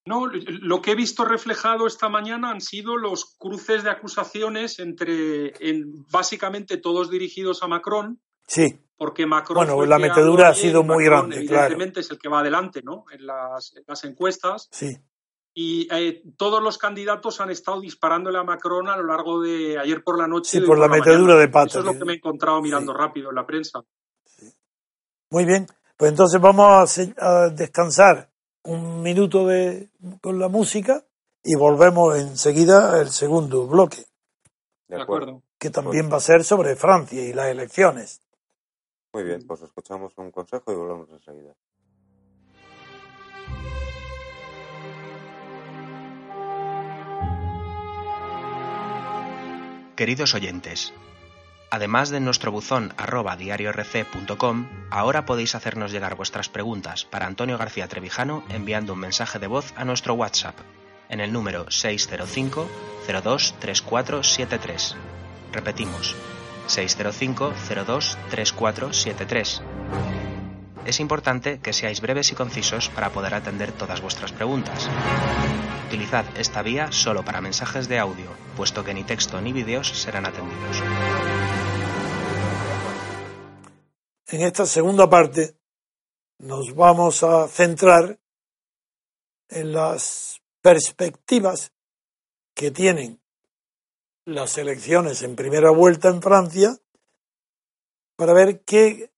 [0.06, 5.52] No, lo que he visto reflejado esta mañana han sido los cruces de acusaciones entre,
[5.66, 8.20] en, básicamente todos dirigidos a Macron.
[8.46, 8.80] Sí.
[8.96, 9.66] Porque Macron.
[9.66, 13.04] Bueno, la metedura ha sido muy grande, evidentemente es el que va adelante, ¿no?
[13.10, 14.68] En las, en las encuestas.
[14.70, 14.98] Sí
[15.54, 20.02] y eh, todos los candidatos han estado disparándole a Macron a lo largo de ayer
[20.02, 20.50] por la noche.
[20.50, 21.68] Sí, por la metedura de pata.
[21.68, 23.84] Eso es lo que me he encontrado mirando rápido en la prensa.
[25.30, 28.30] Muy bien, pues entonces vamos a, descansar
[28.64, 29.90] un minuto de,
[30.20, 31.04] con la música
[31.44, 34.04] y volvemos enseguida al segundo bloque.
[34.88, 35.42] De acuerdo.
[35.58, 38.22] Que también va a ser sobre Francia y las elecciones.
[39.12, 41.54] Muy bien, pues escuchamos un consejo y volvemos enseguida.
[49.96, 50.92] Queridos oyentes,
[51.70, 57.86] además de nuestro buzón arroba diariorc.com, ahora podéis hacernos llegar vuestras preguntas para Antonio García
[57.86, 60.56] Trevijano enviando un mensaje de voz a nuestro WhatsApp
[61.08, 62.68] en el número 605
[63.06, 64.96] 02 3473.
[65.52, 66.16] Repetimos,
[66.66, 67.52] 605
[67.86, 69.62] 02 3473.
[70.86, 74.88] Es importante que seáis breves y concisos para poder atender todas vuestras preguntas.
[75.86, 80.26] Utilizad esta vía solo para mensajes de audio, puesto que ni texto ni vídeos serán
[80.26, 80.82] atendidos.
[84.26, 85.56] En esta segunda parte
[86.38, 88.18] nos vamos a centrar
[89.48, 91.72] en las perspectivas
[92.54, 93.20] que tienen
[94.26, 96.76] las elecciones en primera vuelta en Francia
[98.16, 99.13] para ver qué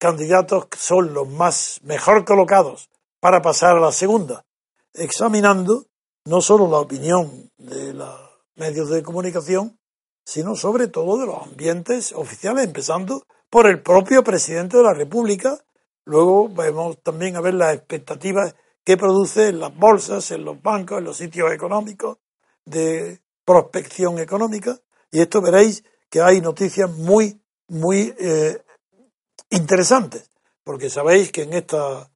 [0.00, 2.88] candidatos son los más mejor colocados
[3.20, 4.46] para pasar a la segunda,
[4.94, 5.84] examinando
[6.24, 8.18] no solo la opinión de los
[8.56, 9.78] medios de comunicación,
[10.24, 15.58] sino sobre todo de los ambientes oficiales, empezando por el propio presidente de la República.
[16.06, 20.98] Luego vamos también a ver las expectativas que produce en las bolsas, en los bancos,
[20.98, 22.16] en los sitios económicos
[22.64, 24.78] de prospección económica.
[25.10, 28.62] Y esto veréis que hay noticias muy, muy eh,
[29.50, 30.30] interesantes,
[30.64, 32.10] porque sabéis que en esta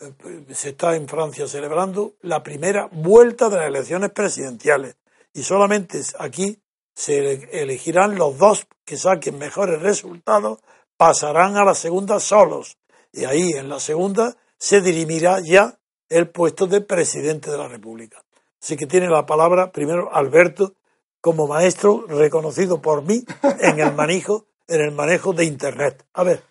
[0.00, 4.96] eh, se está en Francia celebrando la primera vuelta de las elecciones presidenciales
[5.32, 6.60] y solamente aquí
[6.94, 10.58] se elegirán los dos que saquen mejores resultados,
[10.96, 12.78] pasarán a la segunda solos
[13.12, 18.24] y ahí en la segunda se dirimirá ya el puesto de presidente de la República.
[18.60, 20.74] Así que tiene la palabra primero Alberto
[21.20, 23.24] como maestro reconocido por mí
[23.60, 26.04] en el manejo, en el manejo de Internet.
[26.14, 26.42] A ver.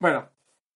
[0.00, 0.28] Bueno,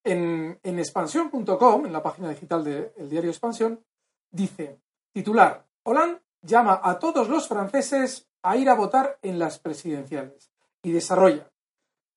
[0.05, 3.85] en, expansión.com, en la página digital del diario Expansión,
[4.31, 4.81] dice,
[5.13, 10.51] titular, Hollande llama a todos los franceses a ir a votar en las presidenciales.
[10.83, 11.51] Y desarrolla,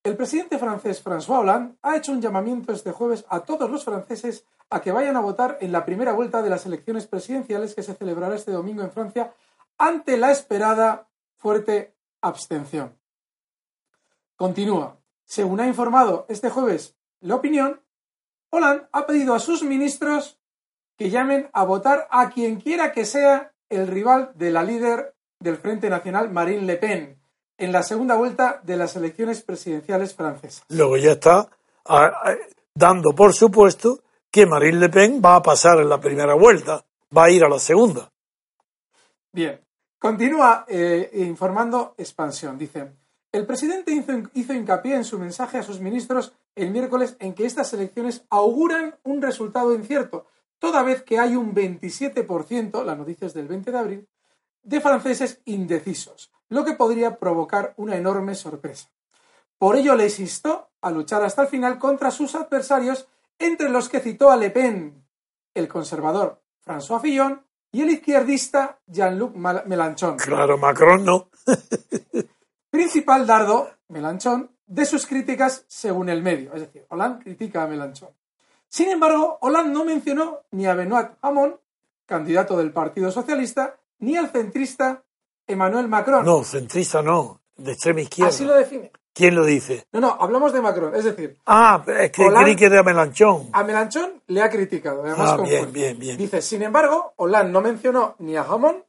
[0.03, 4.45] el presidente francés François Hollande ha hecho un llamamiento este jueves a todos los franceses
[4.69, 7.93] a que vayan a votar en la primera vuelta de las elecciones presidenciales que se
[7.93, 9.33] celebrará este domingo en Francia
[9.77, 12.97] ante la esperada fuerte abstención.
[14.35, 15.04] Continúa.
[15.25, 17.81] Según ha informado este jueves La Opinión,
[18.51, 20.39] Hollande ha pedido a sus ministros
[20.97, 25.57] que llamen a votar a quien quiera que sea el rival de la líder del
[25.57, 27.19] Frente Nacional, Marine Le Pen,
[27.57, 30.63] en la segunda vuelta de las elecciones presidenciales francesas.
[30.69, 31.49] Luego ya está
[32.73, 33.99] dando por supuesto
[34.31, 36.85] que Marine Le Pen va a pasar en la primera vuelta,
[37.15, 38.11] va a ir a la segunda.
[39.31, 39.59] Bien,
[39.99, 42.57] continúa eh, informando Expansión.
[42.57, 42.91] Dice,
[43.36, 43.91] el presidente
[44.34, 48.95] hizo, hincapié en su mensaje a sus ministros el miércoles en que estas elecciones auguran
[49.04, 50.26] un resultado incierto,
[50.58, 54.08] toda vez que hay un 27%, la noticia es del 20 de abril,
[54.63, 58.89] de franceses indecisos, lo que podría provocar una enorme sorpresa.
[59.58, 64.00] Por ello les instó a luchar hasta el final contra sus adversarios, entre los que
[64.00, 65.06] citó a Le Pen,
[65.54, 70.15] el conservador François Fillon y el izquierdista Jean-Luc Mélenchon.
[70.15, 71.30] Claro, Macron no.
[72.75, 76.53] principal dardo, Melanchón, de sus críticas según el medio.
[76.53, 78.09] Es decir, Hollande critica a Melanchón.
[78.67, 81.55] Sin embargo, Hollande no mencionó ni a Benoit Hamon,
[82.05, 85.03] candidato del Partido Socialista, ni al centrista
[85.47, 86.25] Emmanuel Macron.
[86.25, 88.29] No, centrista no, de extrema izquierda.
[88.29, 88.91] Así lo define.
[89.13, 89.88] ¿Quién lo dice?
[89.93, 91.38] No, no, hablamos de Macron, es decir.
[91.45, 93.47] Ah, es que creí que era Melanchón.
[93.53, 96.17] A Melanchón le ha criticado, además ah, bien, bien, bien.
[96.17, 98.83] Dice, sin embargo, Hollande no mencionó ni a Hamon,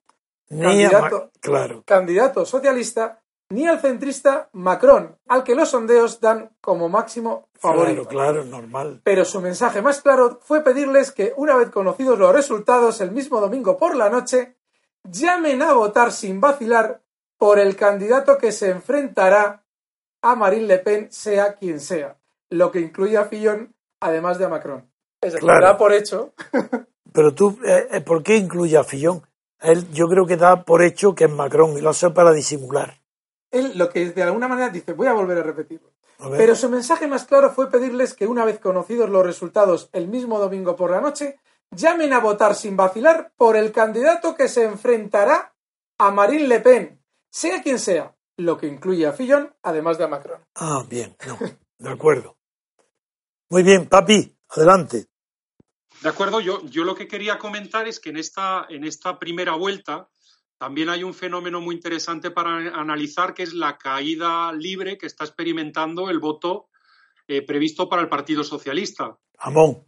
[0.49, 1.83] ni candidato, a claro.
[1.87, 3.21] candidato socialista,
[3.51, 8.07] ni al centrista Macron, al que los sondeos dan como máximo favorito.
[8.07, 9.01] Claro, claro, normal.
[9.05, 13.41] Pero su mensaje más claro fue pedirles que, una vez conocidos los resultados el mismo
[13.41, 14.57] domingo por la noche,
[15.05, 17.03] llamen a votar sin vacilar
[17.39, 19.65] por el candidato que se enfrentará
[20.23, 22.17] a Marine Le Pen, sea quien sea,
[22.51, 24.91] lo que incluye a Fillon, además de a Macron.
[25.21, 26.33] Es decir, da por hecho.
[27.13, 29.23] Pero tú, eh, eh, ¿por qué incluye a Fillon?
[29.61, 33.06] Él, yo creo que da por hecho que es Macron y lo hace para disimular
[33.59, 35.91] él lo que de alguna manera dice, voy a volver a repetirlo.
[36.31, 40.39] Pero su mensaje más claro fue pedirles que una vez conocidos los resultados el mismo
[40.39, 41.39] domingo por la noche,
[41.71, 45.55] llamen a votar sin vacilar por el candidato que se enfrentará
[45.99, 50.09] a Marine Le Pen, sea quien sea, lo que incluye a Fillon, además de a
[50.09, 50.41] Macron.
[50.55, 51.17] Ah, bien,
[51.79, 52.37] de acuerdo.
[53.51, 55.07] Muy bien, papi, adelante.
[56.03, 59.55] De acuerdo, yo, yo lo que quería comentar es que en esta, en esta primera
[59.55, 60.09] vuelta
[60.59, 65.25] también hay un fenómeno muy interesante para analizar, que es la caída libre que está
[65.25, 66.69] experimentando el voto
[67.29, 69.19] eh, previsto para el Partido Socialista.
[69.39, 69.85] Amón.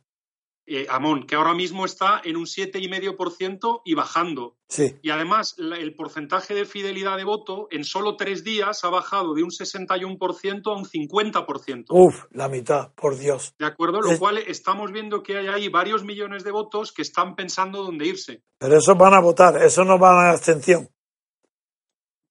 [0.70, 4.58] Eh, Amón, que ahora mismo está en un 7,5% y bajando.
[4.68, 4.96] Sí.
[5.00, 9.42] Y además, el porcentaje de fidelidad de voto en solo tres días ha bajado de
[9.42, 11.86] un 61% a un 50%.
[11.88, 13.54] Uf, la mitad, por Dios.
[13.58, 17.34] De acuerdo, lo cual estamos viendo que hay ahí varios millones de votos que están
[17.34, 18.42] pensando dónde irse.
[18.58, 20.90] Pero esos van a votar, eso no van a abstención.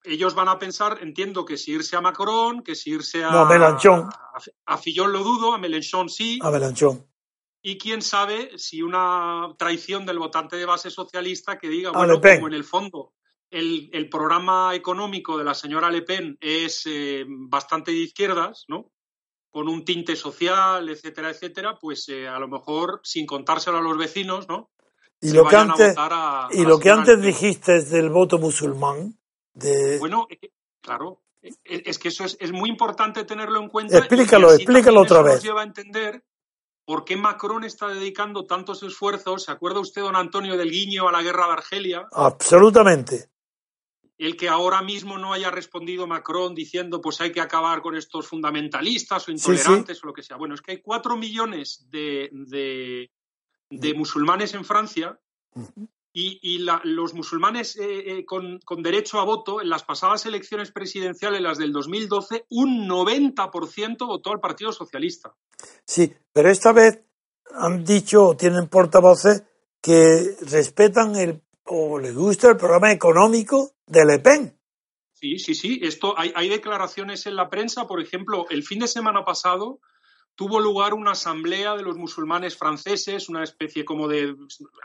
[0.04, 3.32] Ellos van a pensar, entiendo que si irse a Macron, que si irse a.
[3.32, 4.02] No, a Melanchón.
[4.02, 6.38] A, a Fillon lo dudo, a Melenchon sí.
[6.44, 7.08] A Melanchón
[7.68, 12.48] y quién sabe si una traición del votante de base socialista que diga, bueno, como
[12.48, 13.12] en el fondo
[13.52, 18.94] el, programa económico de la señora Le Pen es eh, bastante de izquierdas, ¿no?
[19.52, 23.98] Con un tinte social, etcétera, etcétera, pues eh, a lo mejor sin contárselo a los
[23.98, 24.70] vecinos, ¿no?
[25.20, 25.94] Y lo que antes,
[26.52, 29.20] y lo que antes dijiste del voto musulmán,
[29.54, 30.00] de...
[30.00, 30.26] Bueno,
[30.80, 33.98] Claro, es que eso es, es muy importante tenerlo en cuenta.
[33.98, 35.34] Explícalo, explícalo otra vez.
[35.36, 36.24] Nos lleva a entender
[36.88, 39.44] por qué Macron está dedicando tantos esfuerzos.
[39.44, 42.08] ¿Se acuerda usted, don Antonio, del guiño a la guerra de Argelia?
[42.14, 43.30] Absolutamente
[44.18, 48.28] el que ahora mismo no haya respondido Macron diciendo pues hay que acabar con estos
[48.28, 50.38] fundamentalistas o intolerantes o lo que sea.
[50.38, 52.30] Bueno, es que hay cuatro millones de,
[53.70, 55.20] de, musulmanes en Francia
[56.20, 61.60] y, los musulmanes eh, eh, con, derecho a voto en las pasadas elecciones presidenciales, las
[61.60, 65.36] del 2012, un 90% votó al Partido Socialista.
[65.86, 67.02] Sí, pero esta vez
[67.54, 69.44] han dicho o tienen portavoces
[69.80, 74.58] que respetan el o les gusta el programa económico de Le Pen.
[75.14, 75.80] Sí, sí, sí.
[75.84, 77.88] Esto hay, hay declaraciones en la prensa.
[77.88, 79.80] Por ejemplo, el fin de semana pasado
[80.38, 84.36] tuvo lugar una asamblea de los musulmanes franceses, una especie como de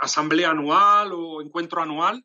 [0.00, 2.24] asamblea anual o encuentro anual,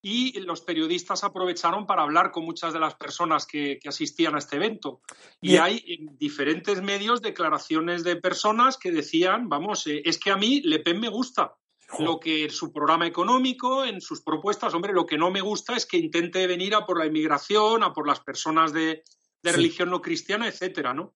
[0.00, 4.56] y los periodistas aprovecharon para hablar con muchas de las personas que, asistían a este
[4.56, 5.00] evento.
[5.40, 10.36] Y hay en diferentes medios declaraciones de personas que decían, vamos, eh, es que a
[10.36, 11.56] mí Le Pen me gusta
[11.98, 15.76] lo que en su programa económico, en sus propuestas, hombre, lo que no me gusta
[15.76, 19.02] es que intente venir a por la inmigración, a por las personas de,
[19.42, 21.14] religión no cristiana, etcétera, ¿no?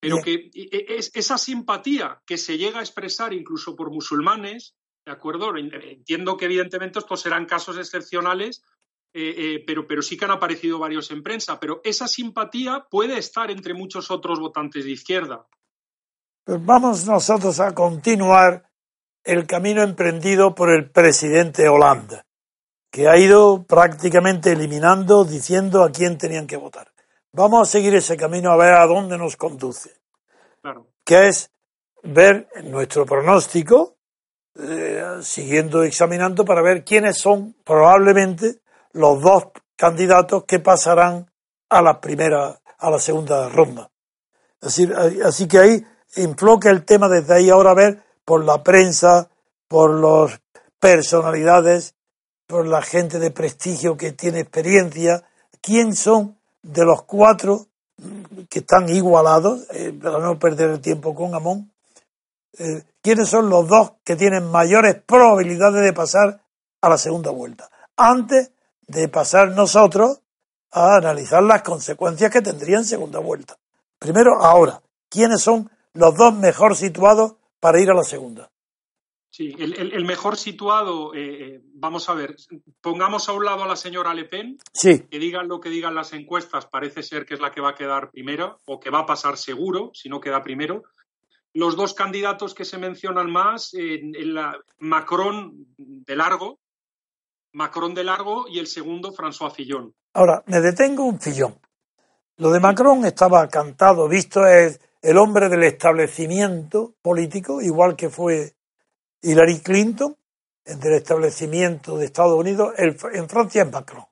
[0.00, 5.56] Pero que es, esa simpatía que se llega a expresar incluso por musulmanes, ¿de acuerdo?
[5.56, 8.62] Entiendo que evidentemente estos serán casos excepcionales,
[9.12, 13.18] eh, eh, pero, pero sí que han aparecido varios en prensa, pero esa simpatía puede
[13.18, 15.46] estar entre muchos otros votantes de izquierda.
[16.44, 18.70] Pues vamos nosotros a continuar
[19.24, 22.22] el camino emprendido por el presidente Hollande,
[22.90, 26.92] que ha ido prácticamente eliminando, diciendo a quién tenían que votar.
[27.32, 29.94] Vamos a seguir ese camino a ver a dónde nos conduce.
[31.04, 31.50] Que es
[32.02, 33.96] ver nuestro pronóstico,
[34.58, 38.60] eh, siguiendo examinando para ver quiénes son probablemente
[38.92, 41.30] los dos candidatos que pasarán
[41.68, 43.90] a la primera, a la segunda ronda.
[44.60, 44.88] Así,
[45.24, 49.30] así que ahí enfoca el tema desde ahí ahora a ver por la prensa,
[49.68, 50.40] por las
[50.80, 51.94] personalidades,
[52.46, 55.24] por la gente de prestigio que tiene experiencia.
[55.60, 56.37] ¿Quién son
[56.72, 57.66] de los cuatro
[58.48, 61.72] que están igualados, eh, para no perder el tiempo con Amón?
[62.58, 66.40] Eh, ¿Quiénes son los dos que tienen mayores probabilidades de pasar
[66.80, 67.70] a la segunda vuelta?
[67.96, 68.52] Antes
[68.86, 70.20] de pasar nosotros
[70.70, 73.56] a analizar las consecuencias que tendrían segunda vuelta.
[73.98, 78.50] Primero, ahora, ¿quiénes son los dos mejor situados para ir a la segunda.
[79.38, 82.34] Sí, el, mejor situado, eh, eh, vamos a ver,
[82.80, 85.06] pongamos a un lado a la señora Le Pen, sí.
[85.08, 87.74] que digan lo que digan las encuestas, parece ser que es la que va a
[87.76, 90.82] quedar primera o que va a pasar seguro, si no queda primero.
[91.54, 96.58] Los dos candidatos que se mencionan más, en la, Macron de largo,
[97.52, 99.94] Macron de largo y el segundo François Fillon.
[100.14, 101.56] Ahora, me detengo un Fillon.
[102.38, 108.57] Lo de Macron estaba cantado, visto es el hombre del establecimiento político, igual que fue
[109.22, 110.16] Hillary Clinton,
[110.64, 114.04] del establecimiento de Estados Unidos, en Francia es Macron.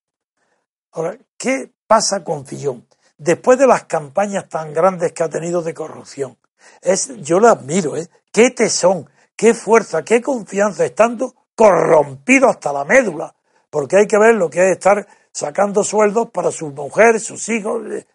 [0.92, 2.86] Ahora, ¿qué pasa con Fillon?
[3.18, 6.38] Después de las campañas tan grandes que ha tenido de corrupción,
[6.80, 8.08] es, yo lo admiro, ¿eh?
[8.32, 13.34] qué tesón, qué fuerza, qué confianza, estando corrompido hasta la médula,
[13.70, 17.82] porque hay que ver lo que es estar sacando sueldos para su mujer, sus hijos,
[17.90, 18.06] eh,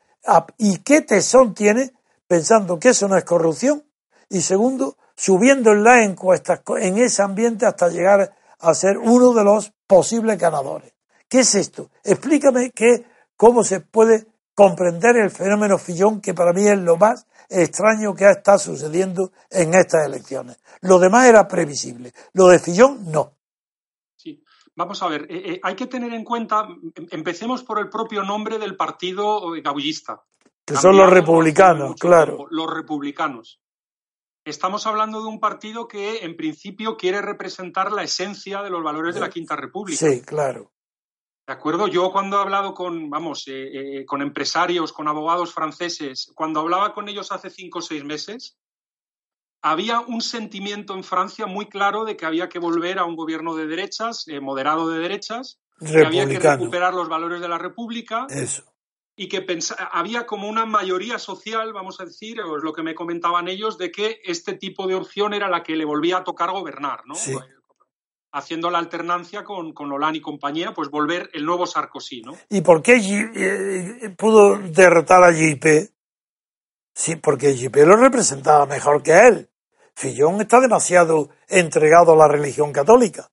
[0.57, 1.91] y qué tesón tiene
[2.27, 3.83] pensando que eso no es corrupción,
[4.29, 9.43] y segundo, subiendo en las encuestas en ese ambiente hasta llegar a ser uno de
[9.43, 10.95] los posibles ganadores.
[11.29, 11.91] ¿Qué es esto?
[12.03, 13.05] Explícame qué,
[13.37, 18.27] cómo se puede comprender el fenómeno Fillón, que para mí es lo más extraño que
[18.27, 20.57] está sucediendo en estas elecciones.
[20.81, 23.33] Lo demás era previsible, lo de Fillón no.
[24.15, 24.43] Sí,
[24.75, 28.23] vamos a ver, eh, eh, hay que tener en cuenta, em, empecemos por el propio
[28.23, 30.23] nombre del partido gaullista.
[30.65, 32.47] Que son los republicanos, claro.
[32.49, 33.60] los republicanos.
[34.43, 39.13] Estamos hablando de un partido que en principio quiere representar la esencia de los valores
[39.13, 40.09] de la Quinta República.
[40.09, 40.71] Sí, claro.
[41.45, 46.31] De acuerdo, yo cuando he hablado con, vamos, eh, eh, con empresarios, con abogados franceses,
[46.33, 48.57] cuando hablaba con ellos hace cinco o seis meses,
[49.61, 53.55] había un sentimiento en Francia muy claro de que había que volver a un gobierno
[53.55, 58.25] de derechas, eh, moderado de derechas, que había que recuperar los valores de la República.
[58.29, 58.70] Eso
[59.15, 59.45] y que
[59.91, 63.77] había como una mayoría social, vamos a decir, o es lo que me comentaban ellos,
[63.77, 67.15] de que este tipo de opción era la que le volvía a tocar gobernar, ¿no?
[68.33, 72.37] Haciendo la alternancia con, con Hollande y compañía, pues volver el nuevo Sarkozy, ¿no?
[72.49, 75.65] ¿Y por qué eh, pudo derrotar a JP?
[76.93, 79.49] Sí, porque JP lo representaba mejor que él.
[79.95, 83.29] Fillon está demasiado entregado a la religión católica.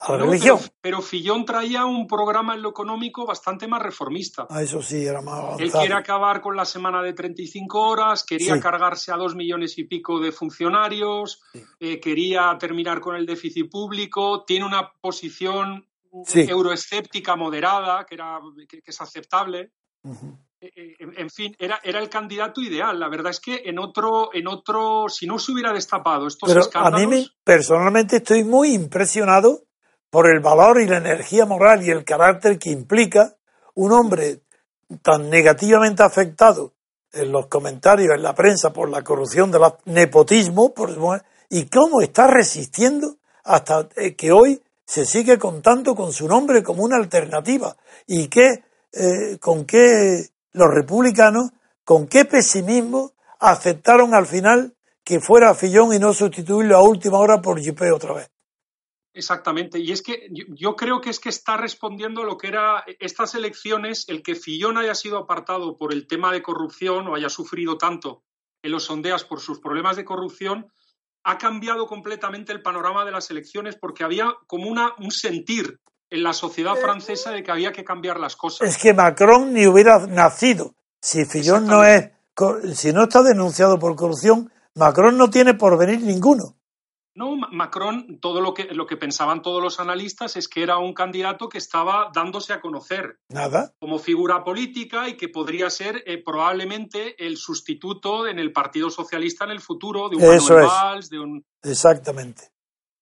[0.00, 0.58] A la No, religión.
[0.58, 4.46] Pero, pero Fillón traía un programa en lo económico bastante más reformista.
[4.48, 5.80] Ah, eso sí, era más Él avanzado.
[5.80, 8.60] quiere acabar con la semana de 35 horas, quería Sí.
[8.60, 11.62] cargarse a dos millones y pico de funcionarios, Sí.
[11.80, 15.86] eh, quería terminar con el déficit público, tiene una posición
[16.26, 16.40] Sí.
[16.48, 19.72] euroescéptica moderada, que, era, que, que es aceptable.
[20.62, 22.98] Eh, eh, En, en fin, era, era el candidato ideal.
[22.98, 26.60] La verdad es que en otro, en otro, si no se hubiera destapado estos Pero
[26.60, 29.60] a escándalos, mí me- personalmente estoy muy impresionado
[30.10, 33.36] por el valor y la energía moral y el carácter que implica
[33.74, 34.40] un hombre
[35.02, 36.72] tan negativamente afectado
[37.12, 40.90] en los comentarios, en la prensa, por la corrupción del nepotismo, por,
[41.48, 46.82] y cómo está resistiendo hasta eh, que hoy se sigue contando con su nombre como
[46.82, 51.50] una alternativa y que eh, con qué los republicanos,
[51.84, 57.40] con qué pesimismo aceptaron al final que fuera Fillón y no sustituirlo a última hora
[57.40, 58.30] por Juppé otra vez.
[59.12, 62.84] Exactamente, y es que yo, creo que es que está respondiendo a lo que era
[63.00, 67.28] estas elecciones, el que Fillón haya sido apartado por el tema de corrupción o haya
[67.28, 68.22] sufrido tanto
[68.62, 70.70] en los sondeos por sus problemas de corrupción,
[71.24, 76.22] ha cambiado completamente el panorama de las elecciones porque había como una, un sentir en
[76.22, 78.68] la sociedad francesa de que había que cambiar las cosas.
[78.68, 80.74] Es que Macron ni hubiera nacido.
[81.00, 82.10] Si Fillón no es,
[82.74, 86.56] si no está denunciado por corrupción, Macron no tiene porvenir ninguno.
[87.14, 90.78] No, Ma- Macron, todo lo que, lo que pensaban todos los analistas es que era
[90.78, 93.18] un candidato que estaba dándose a conocer.
[93.28, 93.72] Nada.
[93.80, 99.44] como figura política y que podría ser eh, probablemente el sustituto en el Partido Socialista
[99.44, 100.70] en el futuro de un Eso Manuel es.
[100.72, 102.50] Valls, de un Exactamente.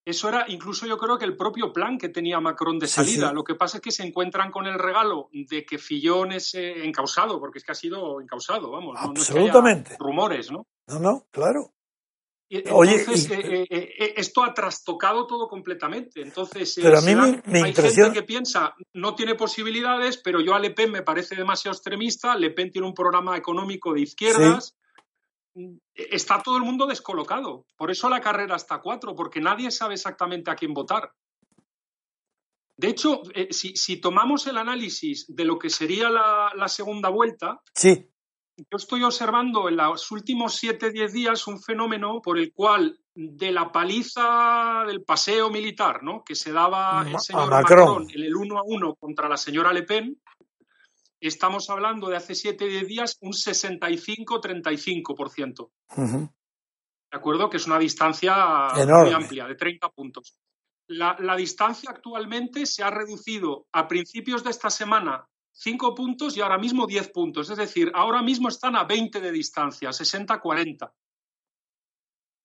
[0.06, 3.28] eso era incluso yo creo que el propio plan que tenía Macron de salida.
[3.28, 3.34] sí.
[3.34, 6.84] Lo que pasa es que se encuentran con el regalo de que Fillón es eh,
[6.86, 8.94] encausado, porque es que ha sido encausado, vamos.
[8.94, 9.96] no- no es que haya Absolutamente.
[9.98, 10.66] rumores, ¿no?
[10.88, 11.72] No, no, claro.
[12.72, 16.22] Oye, Entonces, y- eh, eh, eh, esto ha trastocado todo completamente.
[16.22, 19.14] Entonces, eh, Pero a se mí da- me- me hay impresiona- gente que piensa no
[19.14, 22.34] tiene posibilidades, pero yo a Le Pen me parece demasiado extremista.
[22.36, 24.74] Le Pen tiene un programa económico de izquierdas.
[25.94, 27.66] Está todo el mundo descolocado.
[27.76, 31.12] Por eso la carrera está cuatro, porque nadie sabe exactamente a quién votar.
[32.76, 37.08] De hecho, eh, si, si tomamos el análisis de lo que sería la- la segunda
[37.08, 38.08] vuelta, Sí,
[38.58, 43.70] yo estoy observando en los últimos 7-10 días un fenómeno por el cual de la
[43.70, 46.24] paliza del paseo militar ¿no?
[46.24, 47.78] que se daba el señor Macron.
[47.78, 48.10] Macron.
[48.10, 50.20] en el uno a uno contra la señora Le Pen,
[51.20, 55.70] estamos hablando de hace 7-10 días un 65-35%.
[55.96, 56.30] ujú,
[57.10, 57.48] ¿De acuerdo?
[57.48, 59.04] Que es una distancia Enorme.
[59.04, 60.36] muy amplia, de 30 puntos.
[60.88, 65.28] La, la distancia actualmente se ha reducido a principios de esta semana
[65.60, 67.50] 5 puntos y ahora mismo 10 puntos.
[67.50, 70.90] Es decir, ahora mismo están a 20 de distancia, 60-40.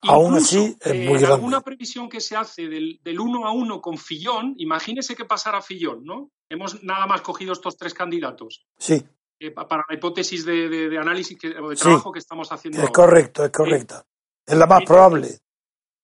[0.05, 1.27] Aún Incluso, así, es eh, muy grande.
[1.27, 5.61] alguna previsión que se hace del, del uno a uno con Fillón, imagínese que pasara
[5.61, 6.31] Fillón, ¿no?
[6.49, 9.01] Hemos nada más cogido estos tres candidatos sí,
[9.39, 11.83] eh, pa- para la hipótesis de, de- de análisis que- o de Sí.
[11.83, 12.91] trabajo que estamos haciendo es ahora.
[12.93, 14.05] correcto, es correcta.
[14.45, 15.39] Es la más eh, probable.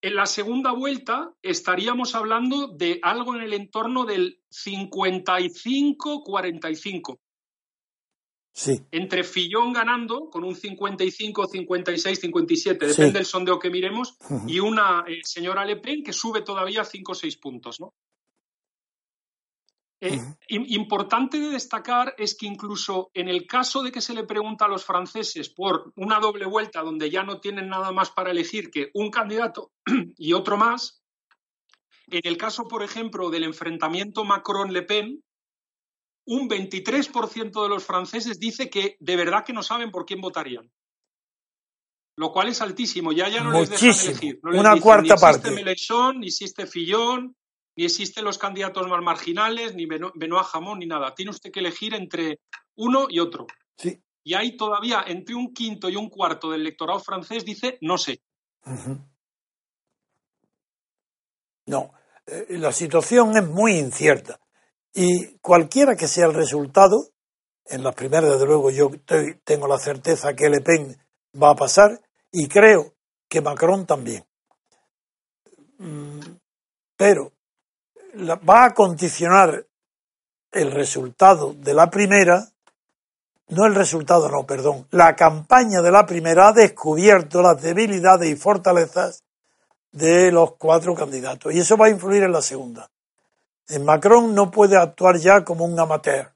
[0.01, 7.19] En la segunda vuelta estaríamos hablando de algo en el entorno del 55-45,
[8.51, 12.91] Sí, entre Fillón ganando con un 55, 56, 57, Sí.
[12.91, 17.11] depende del sondeo que miremos, y una eh, señora Le Pen que sube todavía 5
[17.11, 17.79] o 6 puntos.
[17.79, 17.93] ¿no?
[20.01, 24.65] Eh, Importante de destacar es que incluso en el caso de que se le pregunta
[24.65, 28.71] a los franceses por una doble vuelta donde ya no tienen nada más para elegir
[28.71, 29.71] que un candidato
[30.17, 31.03] y otro más,
[32.07, 35.23] en el caso, por ejemplo, del enfrentamiento Macron-Le Pen,
[36.25, 40.71] un 23% de los franceses dice que de verdad que no saben por quién votarían.
[42.15, 44.39] Lo cual es altísimo, ya, ya no les dejan elegir.
[44.43, 45.51] No les Una dicen, cuarta ni existe parte.
[45.51, 47.35] Mélenchon, ni existe Fillón,
[47.80, 51.15] ni existen los candidatos más marginales, ni Beno- Benoît Hamon, ni nada.
[51.15, 52.41] Tiene usted que elegir entre
[52.75, 53.47] uno y otro.
[53.77, 54.03] sí.
[54.21, 58.21] Y hay todavía entre un quinto y un cuarto del electorado francés dice no sé.
[61.67, 61.93] No,
[62.27, 64.41] eh, la situación es muy incierta
[64.93, 67.11] y cualquiera que sea el resultado,
[67.65, 70.97] en las primeras, desde luego, yo estoy- tengo la certeza que Le Pen
[71.41, 72.93] va a pasar y creo
[73.30, 74.25] que Macron también.
[75.77, 76.19] Mm,
[76.97, 77.32] Pero
[78.16, 79.66] va a condicionar
[80.51, 82.47] el resultado de la primera,
[83.49, 88.36] no el resultado, no, perdón, la campaña de la primera ha descubierto las debilidades y
[88.36, 89.24] fortalezas
[89.91, 91.53] de los cuatro candidatos.
[91.53, 92.89] Y eso va a influir en la segunda.
[93.68, 96.32] En Macron no puede actuar ya como un amateur.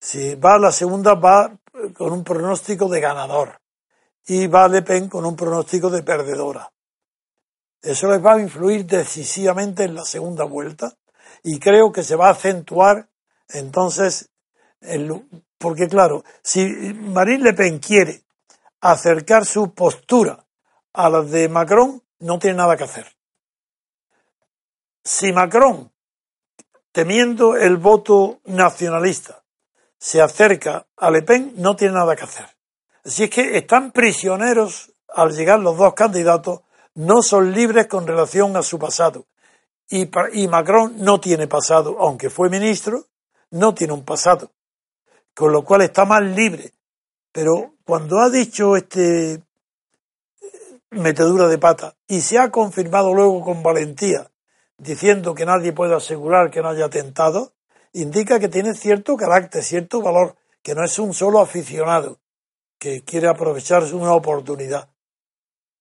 [0.00, 1.52] Si va a la segunda, va
[1.96, 3.60] con un pronóstico de ganador.
[4.26, 6.70] Y va Le Pen con un pronóstico de perdedora.
[7.82, 10.92] Eso les va a influir decisivamente en la segunda vuelta.
[11.42, 13.10] Y creo que se va a acentuar
[13.52, 14.30] entonces,
[14.80, 15.26] el,
[15.58, 18.22] porque claro, si Marine Le Pen quiere
[18.80, 20.46] acercar su postura
[20.92, 23.06] a la de Macron, no tiene nada que hacer.
[25.02, 25.92] Si Macron,
[26.92, 29.42] temiendo el voto nacionalista,
[29.98, 32.46] se acerca a Le Pen, no tiene nada que hacer.
[33.04, 36.60] Así es que están prisioneros al llegar los dos candidatos,
[36.94, 39.26] no son libres con relación a su pasado.
[39.88, 43.06] Y, y Macron no tiene pasado, aunque fue ministro,
[43.50, 44.50] no tiene un pasado.
[45.34, 46.72] Con lo cual está más libre.
[47.32, 49.42] Pero cuando ha dicho este eh,
[50.90, 54.30] metedura de pata y se ha confirmado luego con valentía
[54.80, 57.52] diciendo que nadie puede asegurar que no haya atentado,
[57.92, 62.18] indica que tiene cierto carácter, cierto valor, que no es un solo aficionado
[62.78, 64.88] que quiere aprovecharse una oportunidad.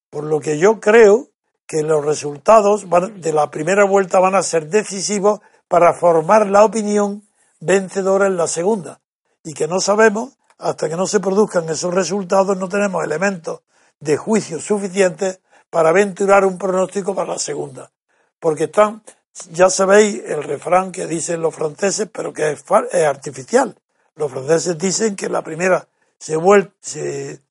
[0.10, 1.30] Por lo que yo creo
[1.68, 2.86] que los resultados
[3.16, 7.28] de la primera vuelta van a ser decisivos para formar la opinión
[7.60, 9.02] vencedora en la segunda
[9.44, 13.62] y que no sabemos hasta que no se produzcan esos resultados no tenemos elementos
[14.00, 17.92] de juicio suficientes para aventurar un pronóstico para la segunda
[18.40, 19.04] porque están,
[19.52, 22.64] ya sabéis el refrán que dicen los franceses, pero que es,
[23.06, 23.76] artificial.
[24.16, 25.88] Los franceses dicen que la primera
[26.18, 26.38] se,
[26.82, 27.42] se,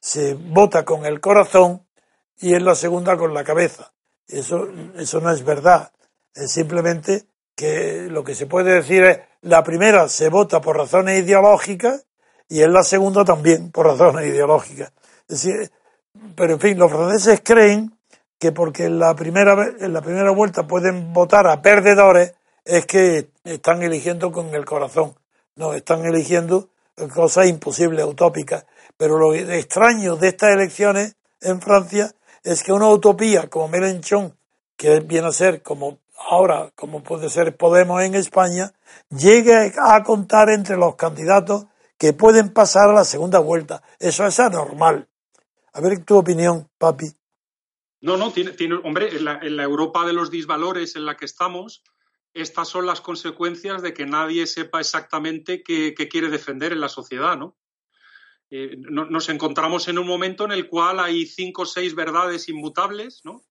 [0.00, 1.85] se vota con el corazón
[2.38, 3.92] y en la segunda con la cabeza.
[4.28, 5.92] Eso, eso no es verdad.
[6.34, 7.24] Es simplemente
[7.54, 12.06] que lo que se puede decir es la primera se vota por razones ideológicas
[12.48, 14.92] y en la segunda también por razones ideológicas.
[15.28, 15.48] Es
[16.34, 17.92] pero en fin, los franceses creen
[18.38, 22.34] que porque en la primera en la primera vuelta pueden votar a perdedores
[22.64, 25.14] es que están eligiendo con el corazón.
[25.54, 26.68] No, están eligiendo
[27.14, 28.66] cosas imposibles, utópicas.
[28.96, 32.12] Pero lo extraño de estas elecciones en Francia
[32.46, 34.32] es que una utopía como Mélenchon,
[34.76, 38.72] que viene a ser como ahora, como puede ser Podemos en España,
[39.10, 41.66] llegue a contar entre los candidatos
[41.98, 43.82] que pueden pasar a la segunda vuelta.
[43.98, 45.08] Eso es anormal.
[45.72, 47.06] A ver tu opinión, papi.
[48.00, 51.82] No, no, tiene, tiene hombre, en la, Europa de los disvalores en la que estamos,
[52.32, 57.36] estas son las consecuencias de que nadie sepa exactamente qué, quiere defender en la sociedad,
[58.50, 59.06] eh, ¿no?
[59.06, 63.42] Nos encontramos en un momento en el cual hay cinco o seis verdades inmutables, ¿no?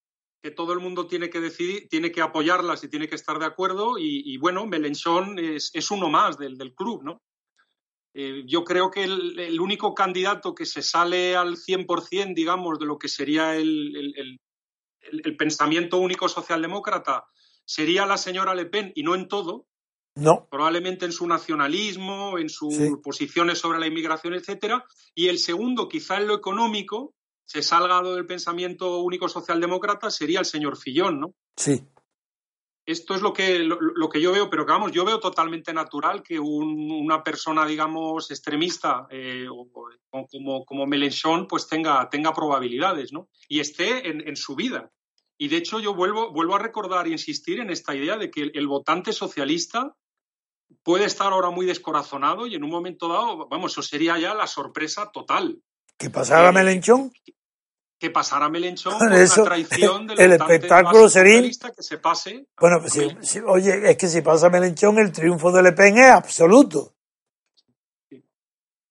[0.42, 3.46] Que todo el mundo tiene que decidir, tiene que apoyarlas y tiene que estar de
[3.46, 3.98] acuerdo.
[3.98, 7.22] Y, bueno, Melenchón es, uno más del, del club, ¿no?
[8.18, 12.98] Eh, yo creo que el, único candidato que se sale al 100%, digamos, de lo
[12.98, 14.40] que sería el,
[15.38, 17.26] pensamiento único socialdemócrata
[17.66, 19.68] sería la señora Le Pen y no en todo.
[20.16, 20.48] No.
[20.50, 24.86] Probablemente en su nacionalismo, en sus posiciones sobre la inmigración, etcétera.
[25.14, 27.14] Y el segundo, quizá en lo económico,
[27.46, 31.36] se salga del pensamiento único socialdemócrata, sería el señor Fillón, ¿no?
[31.58, 31.86] Sí
[32.86, 36.22] esto es lo que, lo, que yo veo, pero que vamos, yo veo totalmente natural
[36.22, 39.48] que una persona, digamos, extremista eh,
[40.10, 43.28] como, como Mélenchon, pues tenga, tenga probabilidades, ¿no?
[43.48, 44.92] Y esté en, su vida.
[45.38, 48.52] Y de hecho yo vuelvo, vuelvo a recordar e insistir en esta idea de que
[48.54, 49.96] el, votante socialista
[50.84, 54.48] puede estar ahora muy descorazonado y en un momento dado, vamos, eso sería ya la
[54.48, 55.60] sorpresa total.
[55.98, 57.12] ¿Qué pasara a eh, Melenchón?
[57.98, 63.42] que pasara Melenchón por Eso, traición del el espectáculo sería que se pase bueno pues
[63.48, 66.94] oye es que si pasa Melenchón el triunfo de Le Pen es absoluto.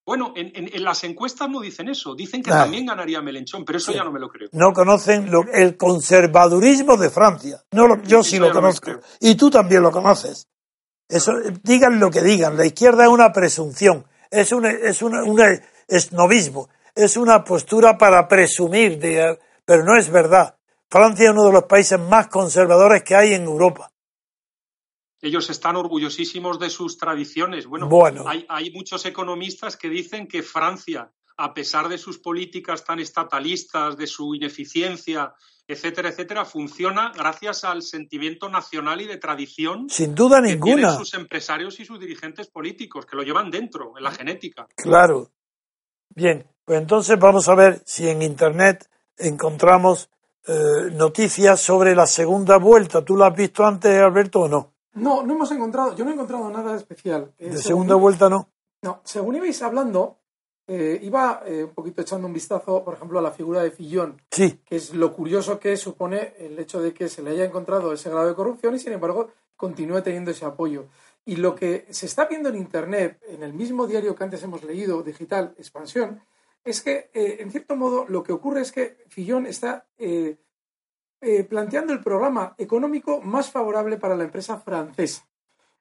[0.07, 4.05] Bueno en, las encuestas no dicen eso dicen que también ganaría Melenchón pero eso ya
[4.05, 4.49] no me lo creo.
[4.53, 7.63] No conocen el conservadurismo de Francia.
[7.73, 8.91] No yo sí, lo conozco.
[9.21, 10.49] y tú también lo conoces
[11.09, 11.33] eso
[11.63, 15.23] digan lo que digan la izquierda es una presunción es un es una,
[15.89, 20.57] esnovismo es una postura para presumir, de, pero no es verdad.
[20.89, 23.91] Francia es uno de los países más conservadores que hay en Europa.
[25.21, 27.67] Ellos están orgullosísimos de sus tradiciones.
[27.67, 27.89] Bueno,
[28.27, 33.97] Hay, hay muchos economistas que dicen que Francia, a pesar de sus políticas tan estatalistas,
[33.97, 35.35] de su ineficiencia,
[35.67, 39.89] etcétera, etcétera, funciona gracias al sentimiento nacional y de tradición.
[39.89, 40.75] Sin duda que ninguna.
[40.77, 44.67] Tienen sus empresarios y sus dirigentes políticos, que lo llevan dentro, en la genética.
[44.77, 45.31] Claro.
[46.15, 50.11] Bien, pues entonces vamos a ver si en Internet encontramos
[50.47, 53.05] eh, noticias sobre la segunda vuelta.
[53.05, 54.75] ¿Tú la has visto antes, Alberto, o no?
[54.95, 57.33] No, no hemos encontrado, yo no he encontrado nada especial.
[57.39, 58.51] Eh, ¿De segunda vuelta no?
[58.83, 60.19] No, según ibais hablando,
[60.67, 64.61] eh, iba un poquito echando un vistazo, por ejemplo, a la figura de Fillón, sí.
[64.65, 68.11] que es lo curioso que supone el hecho de que se le haya encontrado ese
[68.11, 70.87] grado de corrupción y, sin embargo, continúe teniendo ese apoyo.
[71.27, 74.63] Y lo que se está viendo en Internet, en el mismo diario que antes hemos
[74.63, 76.21] leído, Digital Expansión,
[76.63, 80.37] es que, eh, en cierto modo, lo que ocurre es que Fillón está eh,
[81.21, 85.27] eh, planteando el programa económico más favorable para la empresa francesa.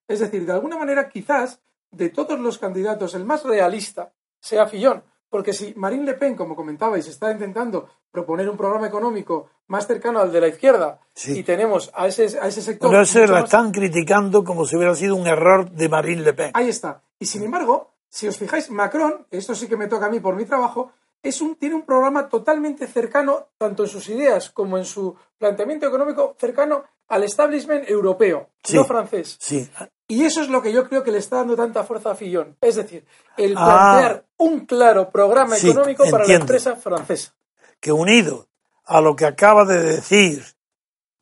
[0.08, 1.62] Es decir, de alguna manera, quizás
[1.92, 4.14] de todos los candidatos, el más realista
[4.44, 9.50] sea Fillon, porque si Marine Le Pen, como comentabais, está intentando proponer un programa económico
[9.68, 11.40] más cercano al de la izquierda Sí.
[11.40, 12.90] y tenemos a ese, a ese sector.
[12.92, 16.34] Pero mucho la más- están criticando como si hubiera sido un error de Marine Le
[16.34, 16.52] Pen.
[16.54, 17.02] Ahí está.
[17.18, 20.36] Y sin embargo, si os fijáis, Macron, esto sí que me toca a mí por
[20.36, 20.92] mi trabajo,
[21.24, 25.88] es un, tiene un programa totalmente cercano, tanto en sus ideas como en su planteamiento
[25.88, 28.76] económico, cercano al establishment europeo, Sí.
[28.76, 29.38] no francés.
[29.40, 29.68] Sí,
[30.08, 32.56] Y eso es lo que yo creo que le está dando tanta fuerza a Fillon.
[32.62, 33.06] Es decir,
[33.38, 33.66] el Ah.
[33.66, 37.34] plantear un claro programa Sí, económico para la empresa francesa.
[37.80, 38.48] que unido
[38.86, 40.44] a lo que acaba de decir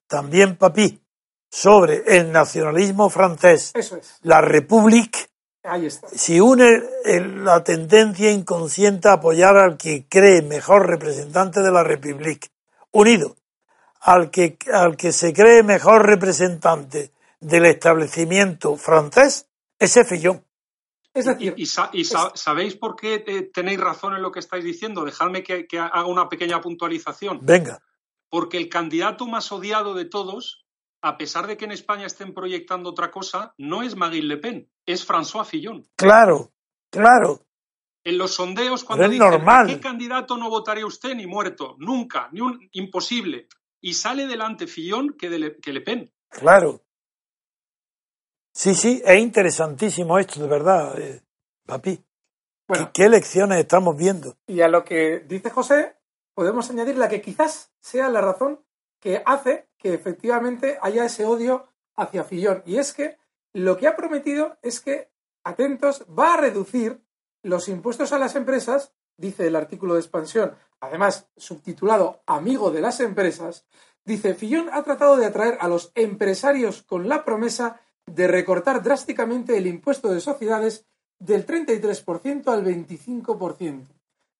[0.07, 1.01] también Papí
[1.49, 4.17] sobre el nacionalismo francés, Eso es.
[4.21, 5.29] la République,
[5.63, 6.07] Ahí está.
[6.09, 6.81] si une
[7.43, 12.49] la tendencia inconsciente a apoyar al que cree mejor representante de la République,
[12.91, 13.35] unido
[14.01, 17.11] al que, al que se cree mejor representante
[17.41, 20.45] del establecimiento francés, ese Fillon.
[21.13, 24.31] Es decir, Y, y sa- y sa- sabéis por qué eh, tenéis razón en lo
[24.31, 25.03] que estáis diciendo.
[25.03, 27.39] Dejadme que, que haga una pequeña puntualización.
[27.41, 27.81] Venga,
[28.29, 30.65] Porque el candidato más odiado de todos,
[31.01, 34.69] a pesar de que en España estén proyectando otra cosa, no es Marine Le Pen,
[34.85, 35.83] es François Fillon.
[35.97, 36.53] claro,
[36.89, 37.41] claro,
[38.05, 39.65] En los sondeos, cuando es dicen, normal.
[39.65, 41.75] ¿a qué candidato no votaría usted ni muerto?
[41.79, 43.47] Nunca, ni un imposible.
[43.81, 46.11] Y sale delante Fillon que, de Le, que Le Pen.
[46.29, 46.81] Claro.
[48.53, 51.21] Sí, sí, es interesantísimo esto, de verdad, eh,
[51.65, 52.03] papi.
[52.67, 54.35] bueno, ¿Qué, qué lecciones estamos viendo?
[54.47, 55.95] Y a lo que dice José,
[56.33, 58.61] podemos añadir la que quizás sea la razón
[58.99, 62.61] que hace que efectivamente haya ese odio hacia Fillon.
[62.65, 63.17] Y es que
[63.53, 65.09] lo que ha prometido es que,
[65.43, 67.01] atentos, va a reducir
[67.41, 72.99] los impuestos a las empresas, dice el artículo de expansión, además subtitulado Amigo de las
[72.99, 73.65] empresas,
[74.05, 77.81] dice, Fillon ha tratado de atraer a los empresarios con la promesa
[78.15, 80.85] de recortar drásticamente el impuesto de sociedades
[81.19, 83.87] del 33% al 25%.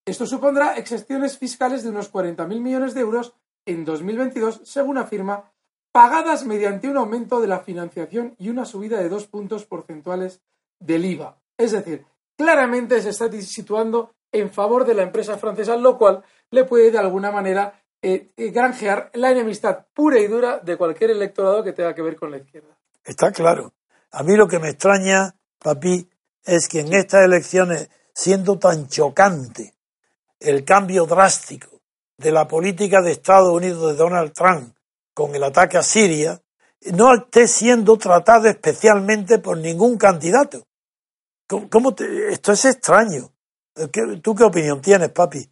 [0.05, 3.33] Esto supondrá exenciones fiscales de unos 40.000 millones de euros
[3.65, 5.51] en 2022, según afirma,
[5.91, 10.41] pagadas mediante un aumento de la financiación y una subida de dos puntos porcentuales
[10.79, 11.37] del IVA.
[11.57, 12.05] Es decir,
[12.35, 16.97] claramente se está situando en favor de la empresa francesa, lo cual le puede de
[16.97, 21.93] alguna manera eh, eh, granjear la enemistad pura y dura de cualquier electorado que tenga
[21.93, 22.80] que ver con la izquierda.
[23.03, 23.73] Está claro.
[24.11, 26.09] A mí lo que me extraña, papi,
[26.43, 29.73] es que en estas elecciones, siendo tan chocante
[30.39, 31.81] el cambio drástico
[32.17, 34.75] de la política de Estados Unidos de Donald Trump
[35.13, 36.41] con el ataque a Siria,
[36.93, 40.65] no esté siendo tratado especialmente por ningún candidato.
[41.47, 43.31] ¿Cómo, te- esto es extraño.
[43.91, 45.49] ¿Qué- ¿Tú qué opinión tienes, papi?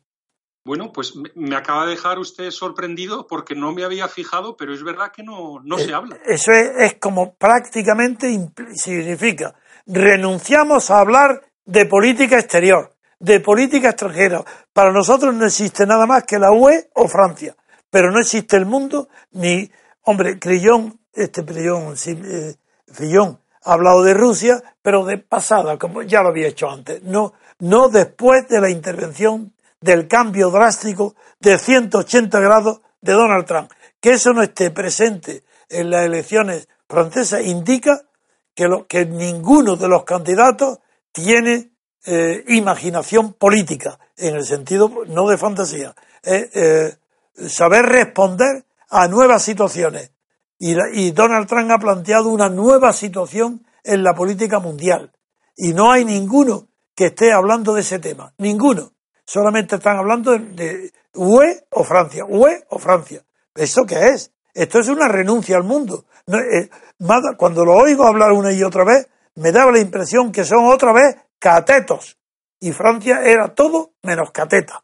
[0.65, 4.83] Bueno, pues me, acaba de dejar usted sorprendido porque no me había fijado, pero es
[4.83, 6.17] verdad que no, no se Eh, habla.
[6.25, 8.27] Eso es, es como prácticamente
[8.75, 9.55] significa
[9.89, 14.43] renunciamos a hablar de política exterior, de política extranjera.
[14.71, 17.55] Para nosotros no existe nada más que la UE o Francia,
[17.89, 19.69] pero no existe el mundo ni,
[20.03, 22.55] hombre, Crillón, este Crillón, sí, eh,
[22.91, 27.33] Fillón ha hablado de Rusia, pero de pasada, como ya lo había hecho antes, no,
[27.59, 33.71] no después de la intervención del cambio drástico de 180 grados de Donald Trump.
[33.99, 38.01] Que eso no esté presente en las elecciones francesas indica
[38.55, 40.79] que, lo, que ninguno de los candidatos
[41.11, 41.71] tiene
[42.05, 46.95] eh, imaginación política, en el sentido no de fantasía, eh,
[47.47, 50.11] saber responder a nuevas situaciones.
[50.57, 55.11] Y, la- y Donald Trump ha planteado una nueva situación en la política mundial.
[55.55, 58.33] Y no hay ninguno que esté hablando de ese tema.
[58.37, 58.91] Ninguno.
[59.29, 62.25] Solamente están hablando de, de UE o Francia.
[62.27, 63.23] UE o Francia.
[63.53, 64.33] ¿Esto qué es?
[64.55, 66.05] Esto es una renuncia al mundo.
[66.25, 66.67] No, eh,
[67.37, 70.93] cuando lo oigo hablar una y otra vez, me daba la impresión que son otra
[70.93, 72.17] vez catetos.
[72.59, 74.83] Y Francia era todo menos cateta.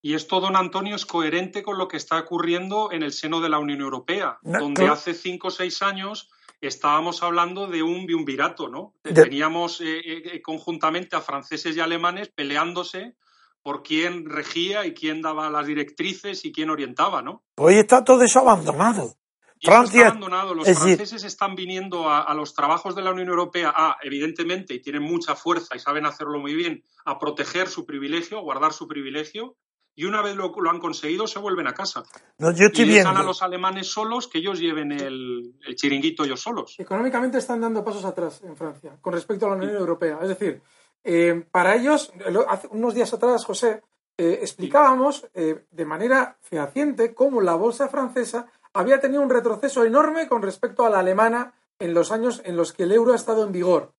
[0.00, 3.48] Y esto, don Antonio, es coherente con lo que está ocurriendo en el seno de
[3.48, 4.92] la Unión Europea, No, donde claro.
[4.92, 6.30] hace cinco o seis años
[6.66, 8.94] estábamos hablando de un biunvirato, ¿no?
[9.02, 13.16] Teníamos eh, eh, conjuntamente a franceses y alemanes peleándose
[13.62, 17.44] por quién regía y quién daba las directrices y quién orientaba, ¿no?
[17.56, 19.14] Hoy está todo eso abandonado.
[19.60, 20.54] Y Francia, está abandonado.
[20.54, 23.96] Los es decir- franceses están viniendo a, a los trabajos de la Unión Europea a,
[24.02, 28.42] evidentemente, y tienen mucha fuerza y saben hacerlo muy bien, a proteger su privilegio, a
[28.42, 29.56] guardar su privilegio,
[29.94, 32.02] y una vez lo, lo han conseguido, se vuelven a casa.
[32.38, 33.20] No, yo estoy y dejan viendo.
[33.20, 36.74] a los alemanes solos que ellos lleven el, el chiringuito ellos solos.
[36.78, 40.18] Económicamente están dando pasos atrás en Francia con respecto a la Unión Europea.
[40.22, 40.62] Es decir,
[41.04, 43.82] eh, para ellos, lo- hace unos días atrás, José,
[44.16, 50.28] eh, explicábamos eh, de manera fehaciente cómo la bolsa francesa había tenido un retroceso enorme
[50.28, 53.44] con respecto a la alemana en los años en los que el euro ha estado
[53.44, 53.92] en vigor.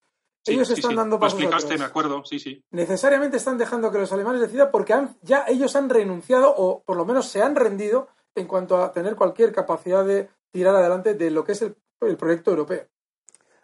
[0.46, 0.98] Sí, ellos sí, están sí.
[0.98, 1.80] dando Lo pasos explicaste, atrás.
[1.80, 2.64] me acuerdo, sí, sí.
[2.72, 6.98] Necesariamente están dejando que los alemanes decidan porque han- ya ellos han renunciado o por
[6.98, 11.32] lo menos se han rendido en cuanto a tener cualquier capacidad de tirar adelante de
[11.32, 12.86] lo que es el, el proyecto europeo.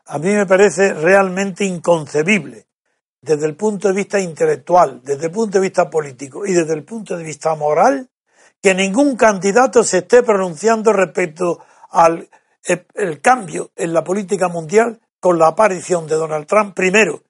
[0.05, 2.67] A mí me parece realmente inconcebible,
[3.21, 6.83] desde el punto de vista intelectual, desde el punto de vista político y desde el
[6.83, 8.09] punto de vista moral,
[8.61, 11.59] que ningún candidato se esté pronunciando respecto
[11.91, 12.27] al
[12.63, 17.21] el, el cambio en la política mundial con la aparición de Donald Trump, primero,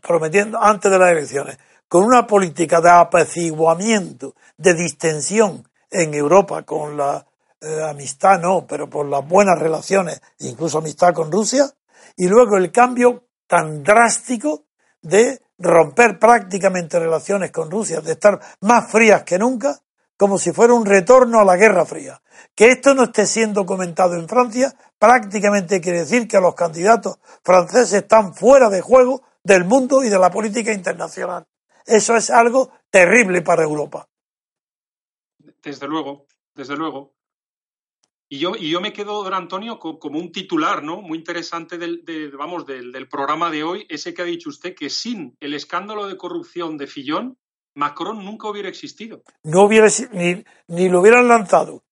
[0.00, 1.58] prometiendo antes de las elecciones,
[1.88, 7.24] con una política de apaciguamiento, de distensión en Europa con la
[7.60, 11.70] eh, amistad, no, pero por las buenas relaciones, incluso amistad con Rusia,
[12.16, 14.64] y luego el cambio tan drástico
[15.00, 19.80] de romper prácticamente relaciones con Rusia, de estar más frías que nunca,
[20.16, 22.20] como si fuera un retorno a la Guerra Fría.
[22.54, 27.92] Que esto no esté siendo comentado en Francia prácticamente quiere decir que los candidatos franceses
[27.92, 31.44] están fuera de juego del mundo y de la política internacional.
[31.84, 34.08] Eso es algo terrible para Europa.
[35.62, 37.12] Desde luego, desde luego.
[38.28, 41.02] Y yo, y yo me quedo, don Antonio, co- como un titular, ¿no?
[41.02, 44.74] Muy interesante del, de- vamos, del, del programa de hoy, ese que ha dicho usted,
[44.74, 47.38] que sin el escándalo de corrupción de Fillón,
[47.74, 49.22] Macron nunca hubiera existido.
[49.42, 51.82] No hubiera ni, ni lo hubieran lanzado.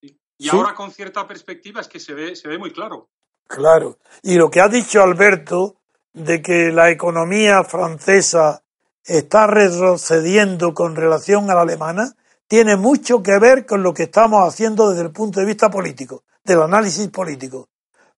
[0.00, 0.50] Y Sí.
[0.50, 3.08] ahora con cierta perspectiva es que se ve, se ve muy claro.
[3.46, 3.98] Claro.
[4.22, 5.76] Y lo que ha dicho Alberto
[6.12, 8.62] de que la economía francesa
[9.04, 12.14] está retrocediendo con relación a la alemana
[12.46, 16.24] tiene mucho que ver con lo que estamos haciendo desde el punto de vista político,
[16.44, 17.68] del análisis político.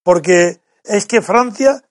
[0.03, 1.81] Porque es que Francia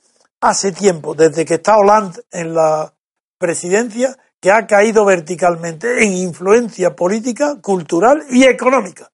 [0.41, 2.93] hace tiempo, desde que está Hollande en la
[3.39, 9.11] presidencia, que ha caído verticalmente en influencia política, cultural y económica.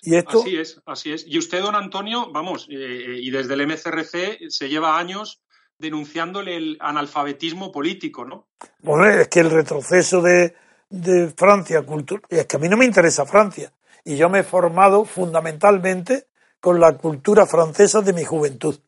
[0.00, 1.24] Y esto, Así es, así es.
[1.26, 5.42] Y usted, don Antonio, vamos, eh, y desde el MCRC se lleva años
[5.78, 8.48] denunciándole el analfabetismo político, ¿no?
[8.80, 10.54] Bueno, es que el retroceso de,
[10.88, 13.72] de Francia, cultura, es que a mí no me interesa Francia.
[14.04, 16.28] Y yo me he formado fundamentalmente
[16.60, 18.78] con la cultura francesa de mi juventud.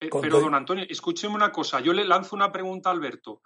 [0.00, 1.80] Eh, Pero, todo- don Antonio, escúcheme una cosa.
[1.80, 3.42] Yo le lanzo una pregunta a Alberto.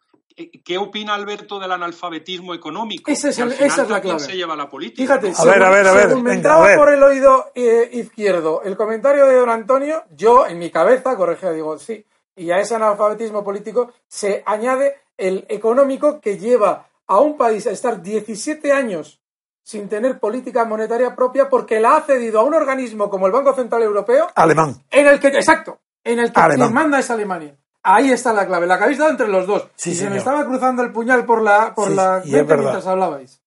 [0.64, 3.08] ¿Qué opina Alberto del analfabetismo económico?
[3.10, 4.18] Ese es el- final esa es la clave.
[4.20, 5.18] se lleva la política.
[5.20, 5.32] Fíjate.
[5.40, 6.78] A ver, a ver, a ver, según me venga, entraba a ver.
[6.78, 11.52] por el oído eh, izquierdo el comentario de don Antonio, yo en mi cabeza, corregía,
[11.52, 12.04] digo, sí,
[12.36, 17.70] y a ese analfabetismo político se añade el económico que lleva a un país a
[17.70, 19.20] estar 17 años
[19.62, 23.54] sin tener política monetaria propia porque la ha cedido a un organismo como el Banco
[23.54, 24.74] Central Europeo Alemán.
[24.90, 26.68] en el que, exacto, en el que Alemán.
[26.68, 27.56] quien manda es Alemania.
[27.82, 29.68] Ahí está la clave, la que habéis dado entre los dos.
[29.74, 33.42] Sí, y se me estaba cruzando el puñal por la, por Sí, la mientras hablabais.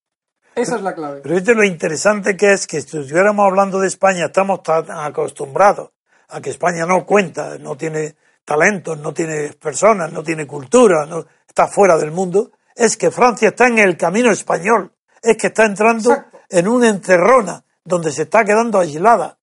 [0.54, 1.20] Esa es la clave.
[1.22, 5.90] Pero lo interesante que es que si estuviéramos hablando de España, estamos tan acostumbrados
[6.28, 11.24] a que España no cuenta, no tiene talentos, no tiene personas, no tiene cultura, no,
[11.46, 12.52] está fuera del mundo.
[12.74, 14.92] Es que Francia está en el camino español.
[15.22, 16.38] Es que está entrando Exacto.
[16.48, 19.38] en una encerrona donde se está quedando aislada.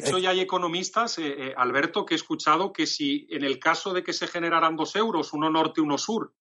[0.00, 3.58] De hecho, ya hay economistas, eh, eh, Alberto, que he escuchado que si en el
[3.58, 6.32] caso de que se generaran dos euros, uno norte y uno sur,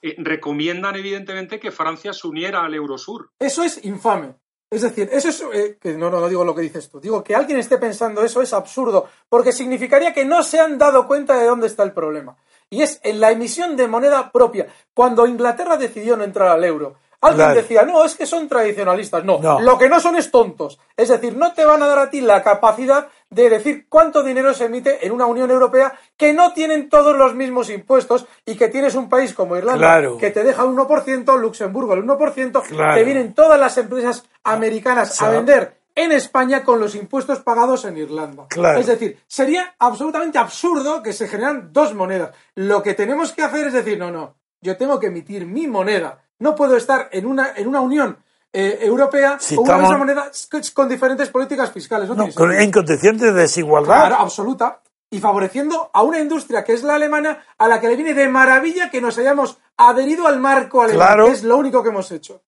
[0.00, 3.30] eh, recomiendan evidentemente que Francia se uniera al Eurosur.
[3.38, 4.34] Eso es infame.
[4.70, 5.42] Es decir, eso es.
[5.54, 7.00] eh, que no, no, no digo lo que dices tú.
[7.00, 11.06] Digo que alguien esté pensando eso es absurdo, porque significaría que no se han dado
[11.06, 12.36] cuenta de dónde está el problema.
[12.70, 14.66] Y es en la emisión de moneda propia.
[14.92, 17.60] Cuando Inglaterra decidió no entrar al euro, alguien Claro.
[17.60, 19.24] decía, no, es que son tradicionalistas.
[19.24, 19.60] No, No.
[19.60, 20.78] lo que no son es tontos.
[20.96, 24.54] Es decir, no te van a dar a ti la capacidad de decir cuánto dinero
[24.54, 28.68] se emite en una Unión Europea que no tienen todos los mismos impuestos y que
[28.68, 30.16] tienes un país como Irlanda Claro.
[30.18, 32.94] que te deja un 1%, Luxemburgo el 1%, Claro.
[32.94, 37.96] te vienen todas las empresas americanas a vender en España con los impuestos pagados en
[37.98, 38.46] Irlanda.
[38.48, 38.78] Claro.
[38.78, 42.30] Es decir, sería absolutamente absurdo que se generan dos monedas.
[42.54, 46.22] Lo que tenemos que hacer es decir, no, no, yo tengo que emitir mi moneda.
[46.40, 48.16] No puedo estar en una, en una Unión
[48.52, 50.30] eh, Europea Si con una estamos- misma moneda
[50.74, 52.08] con diferentes políticas fiscales.
[52.08, 54.06] No, No, con- en condiciones de desigualdad.
[54.08, 54.80] Claro, absoluta.
[55.10, 58.28] Y favoreciendo a una industria que es la alemana, a la que le viene de
[58.28, 61.26] maravilla que nos hayamos adherido al marco alemán, Claro.
[61.26, 62.42] que es lo único que hemos hecho.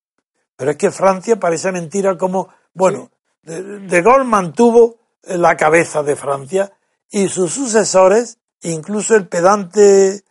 [0.56, 3.10] Pero es que Francia parece mentira como, bueno,
[3.42, 6.70] de, de Gaulle mantuvo la cabeza de Francia
[7.10, 10.22] y sus sucesores, incluso el pedante eh,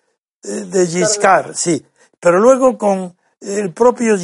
[0.44, 1.84] de Giscard, sí.
[2.20, 4.16] Pero luego con el propio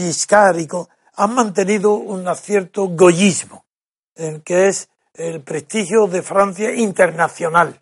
[0.67, 3.65] con, han mantenido un cierto goyismo,
[4.15, 7.81] en que es el prestigio de Francia internacional.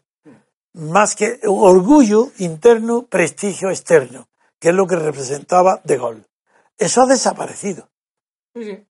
[0.73, 4.27] más que orgullo interno, prestigio externo,
[4.59, 6.25] que es lo que representaba De Gaulle.
[6.77, 7.89] Eso ha desaparecido.
[8.55, 8.87] Sí, sí.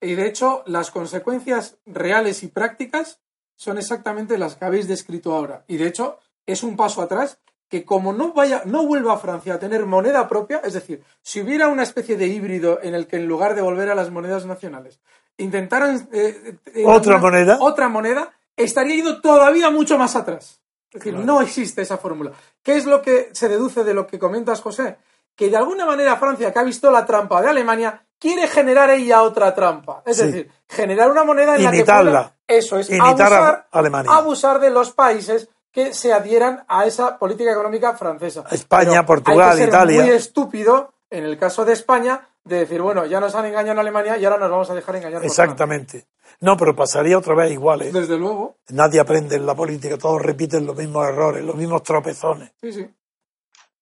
[0.00, 3.20] Y de hecho, las consecuencias reales y prácticas
[3.56, 5.64] son exactamente las que habéis descrito ahora.
[5.66, 9.54] Y de hecho, es un paso atrás que como no vaya, no vuelva a Francia
[9.54, 13.16] a tener moneda propia, es decir, si hubiera una especie de híbrido en el que
[13.16, 15.00] en lugar de volver a las monedas nacionales
[15.38, 20.60] intentaran eh, eh, otra moneda, otra moneda, estaría ido todavía mucho más atrás.
[20.92, 22.32] Es decir, no existe esa fórmula.
[22.62, 24.96] ¿Qué es lo que se deduce de lo que comentas, José?
[25.34, 29.22] Que de alguna manera Francia, que ha visto la trampa de Alemania, quiere generar ella
[29.22, 30.02] otra trampa.
[30.06, 34.92] Es decir, generar una moneda en la que pueda, eso es, abusar, abusar de los
[34.92, 38.46] países que se adhieran a esa política económica francesa.
[38.50, 40.02] España, Portugal, hay que ser Italia.
[40.04, 43.78] Muy estúpido en el caso de España de decir, bueno, ya nos han engañado en
[43.80, 45.22] Alemania y ahora nos vamos a dejar engañar.
[45.22, 46.06] Exactamente.
[46.40, 47.82] no, pero pasaría otra vez igual.
[47.82, 47.92] ¿eh?
[47.92, 48.56] Desde luego.
[48.70, 52.52] Nadie aprende en la política, todos repiten los mismos errores, los mismos tropezones.
[52.58, 52.86] Sí, sí.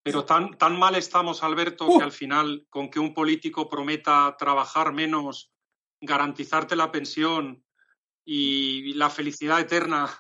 [0.03, 4.93] Pero tan, tan mal estamos, Alberto, que al final, con que un político prometa trabajar
[4.93, 5.53] menos,
[6.01, 7.63] garantizarte la pensión
[8.25, 10.11] y la felicidad eterna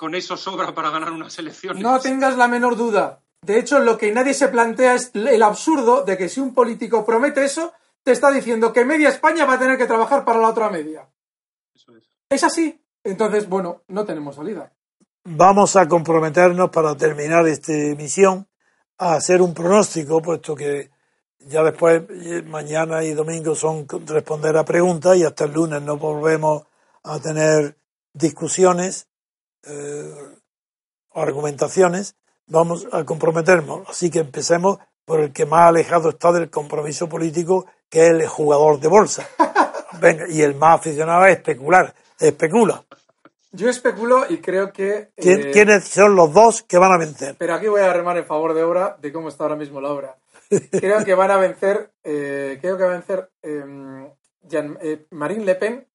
[0.00, 1.82] con eso sobra para ganar unas elecciones.
[1.82, 3.20] No tengas la menor duda.
[3.42, 7.04] De hecho, lo que nadie se plantea es el absurdo de que si un político
[7.04, 10.48] promete eso, te está diciendo que media España va a tener que trabajar para la
[10.48, 11.06] otra media.
[11.74, 12.08] Eso es.
[12.30, 12.80] Es así.
[13.04, 14.72] Entonces, bueno, no tenemos salida.
[15.24, 18.48] Vamos a comprometernos para terminar esta emisión
[18.96, 20.90] a hacer un pronóstico, puesto que
[21.40, 25.98] ya después, eh, mañana y domingo son responder a preguntas y hasta el lunes no
[25.98, 26.62] volvemos
[27.02, 27.76] a tener
[28.14, 29.09] discusiones
[29.64, 30.14] eh,
[31.14, 33.88] argumentaciones, vamos a comprometernos.
[33.88, 38.26] Así que empecemos por el que más alejado está del compromiso político, que es el
[38.26, 39.28] jugador de bolsa.
[40.00, 41.94] Venga, y el más aficionado a especular.
[42.18, 42.84] Especula.
[43.52, 45.10] Yo especulo y creo que.
[45.16, 47.34] Eh, ¿Quiénes son los dos que van a vencer?
[47.38, 49.90] Pero aquí voy a remar en favor de obra, de cómo está ahora mismo la
[49.90, 50.16] obra.
[50.70, 51.90] Creo que van a vencer.
[52.04, 55.86] Eh, creo que va a vencer eh, Marine Le Pen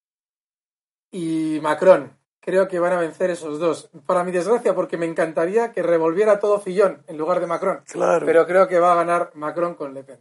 [1.11, 2.11] y Macron
[2.45, 3.89] creo que van a vencer esos dos.
[4.05, 7.81] Para mi desgracia, porque me encantaría que revolviera todo Fillón en lugar de Macron.
[7.85, 8.25] Claro.
[8.25, 10.19] Pero creo que va a ganar Macron con Le Pen.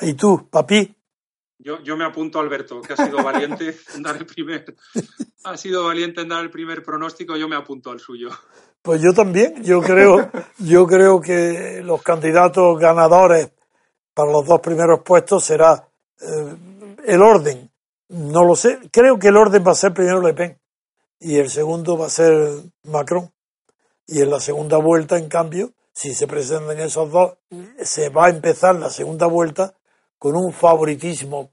[0.00, 0.94] ¿Y tú, papi?
[1.58, 4.76] Yo, yo me apunto a Alberto, que ha sido valiente en dar el primer,
[5.44, 8.28] ha sido valiente en dar el primer pronóstico, yo me apunto al suyo.
[8.82, 13.50] Pues yo también, yo creo, yo creo que los candidatos ganadores
[14.14, 15.88] para los dos primeros puestos será
[16.20, 16.56] eh,
[17.06, 17.70] el orden.
[18.10, 20.58] No lo sé, creo que el orden va a ser primero Le Pen
[21.18, 23.32] y el segundo va a ser Macron.
[24.06, 27.34] Y en la segunda vuelta, en cambio, si se presentan esos dos,
[27.82, 29.74] se va a empezar la segunda vuelta
[30.18, 31.48] con un favoritismo,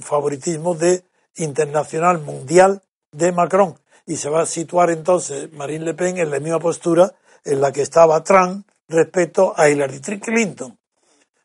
[0.00, 1.04] favoritismo de
[1.36, 2.82] internacional mundial
[3.12, 3.78] de Macron.
[4.06, 7.72] Y se va a situar entonces Marine Le Pen en la misma postura en la
[7.72, 10.78] que estaba Trump respecto a Hillary Clinton.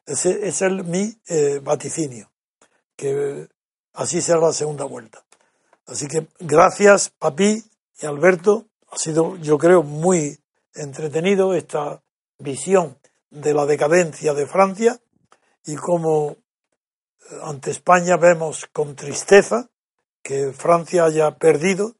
[0.05, 2.29] Ese, es mi eh, vaticinio,
[2.95, 3.47] que
[3.93, 5.23] así será la segunda vuelta.
[5.85, 7.63] Así que gracias, Papi
[7.99, 8.65] y Alberto.
[8.91, 10.39] Ha sido, yo creo, muy
[10.75, 12.01] entretenido esta
[12.39, 12.97] visión
[13.29, 14.99] de la decadencia de Francia
[15.65, 16.31] y cómo
[17.31, 19.69] eh, ante España vemos con tristeza
[20.21, 21.95] que Francia haya perdido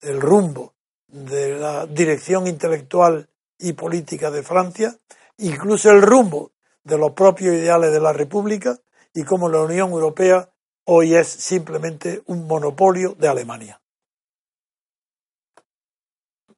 [0.00, 0.74] el rumbo
[1.06, 3.28] de la dirección intelectual
[3.58, 4.96] y política de Francia,
[5.38, 6.52] incluso el rumbo
[6.82, 8.78] de los propios ideales de la República
[9.12, 10.48] y cómo la Unión Europea
[10.84, 13.80] hoy es simplemente un monopolio de Alemania.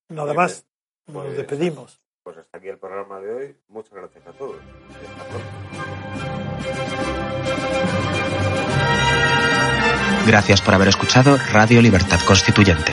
[0.08, 0.66] Nada más,
[1.06, 2.00] nos pues, despedimos.
[2.22, 3.56] Pues hasta aquí el programa de hoy.
[3.68, 4.56] Muchas gracias a todos.
[10.26, 12.92] Gracias por haber escuchado Radio Libertad Constituyente.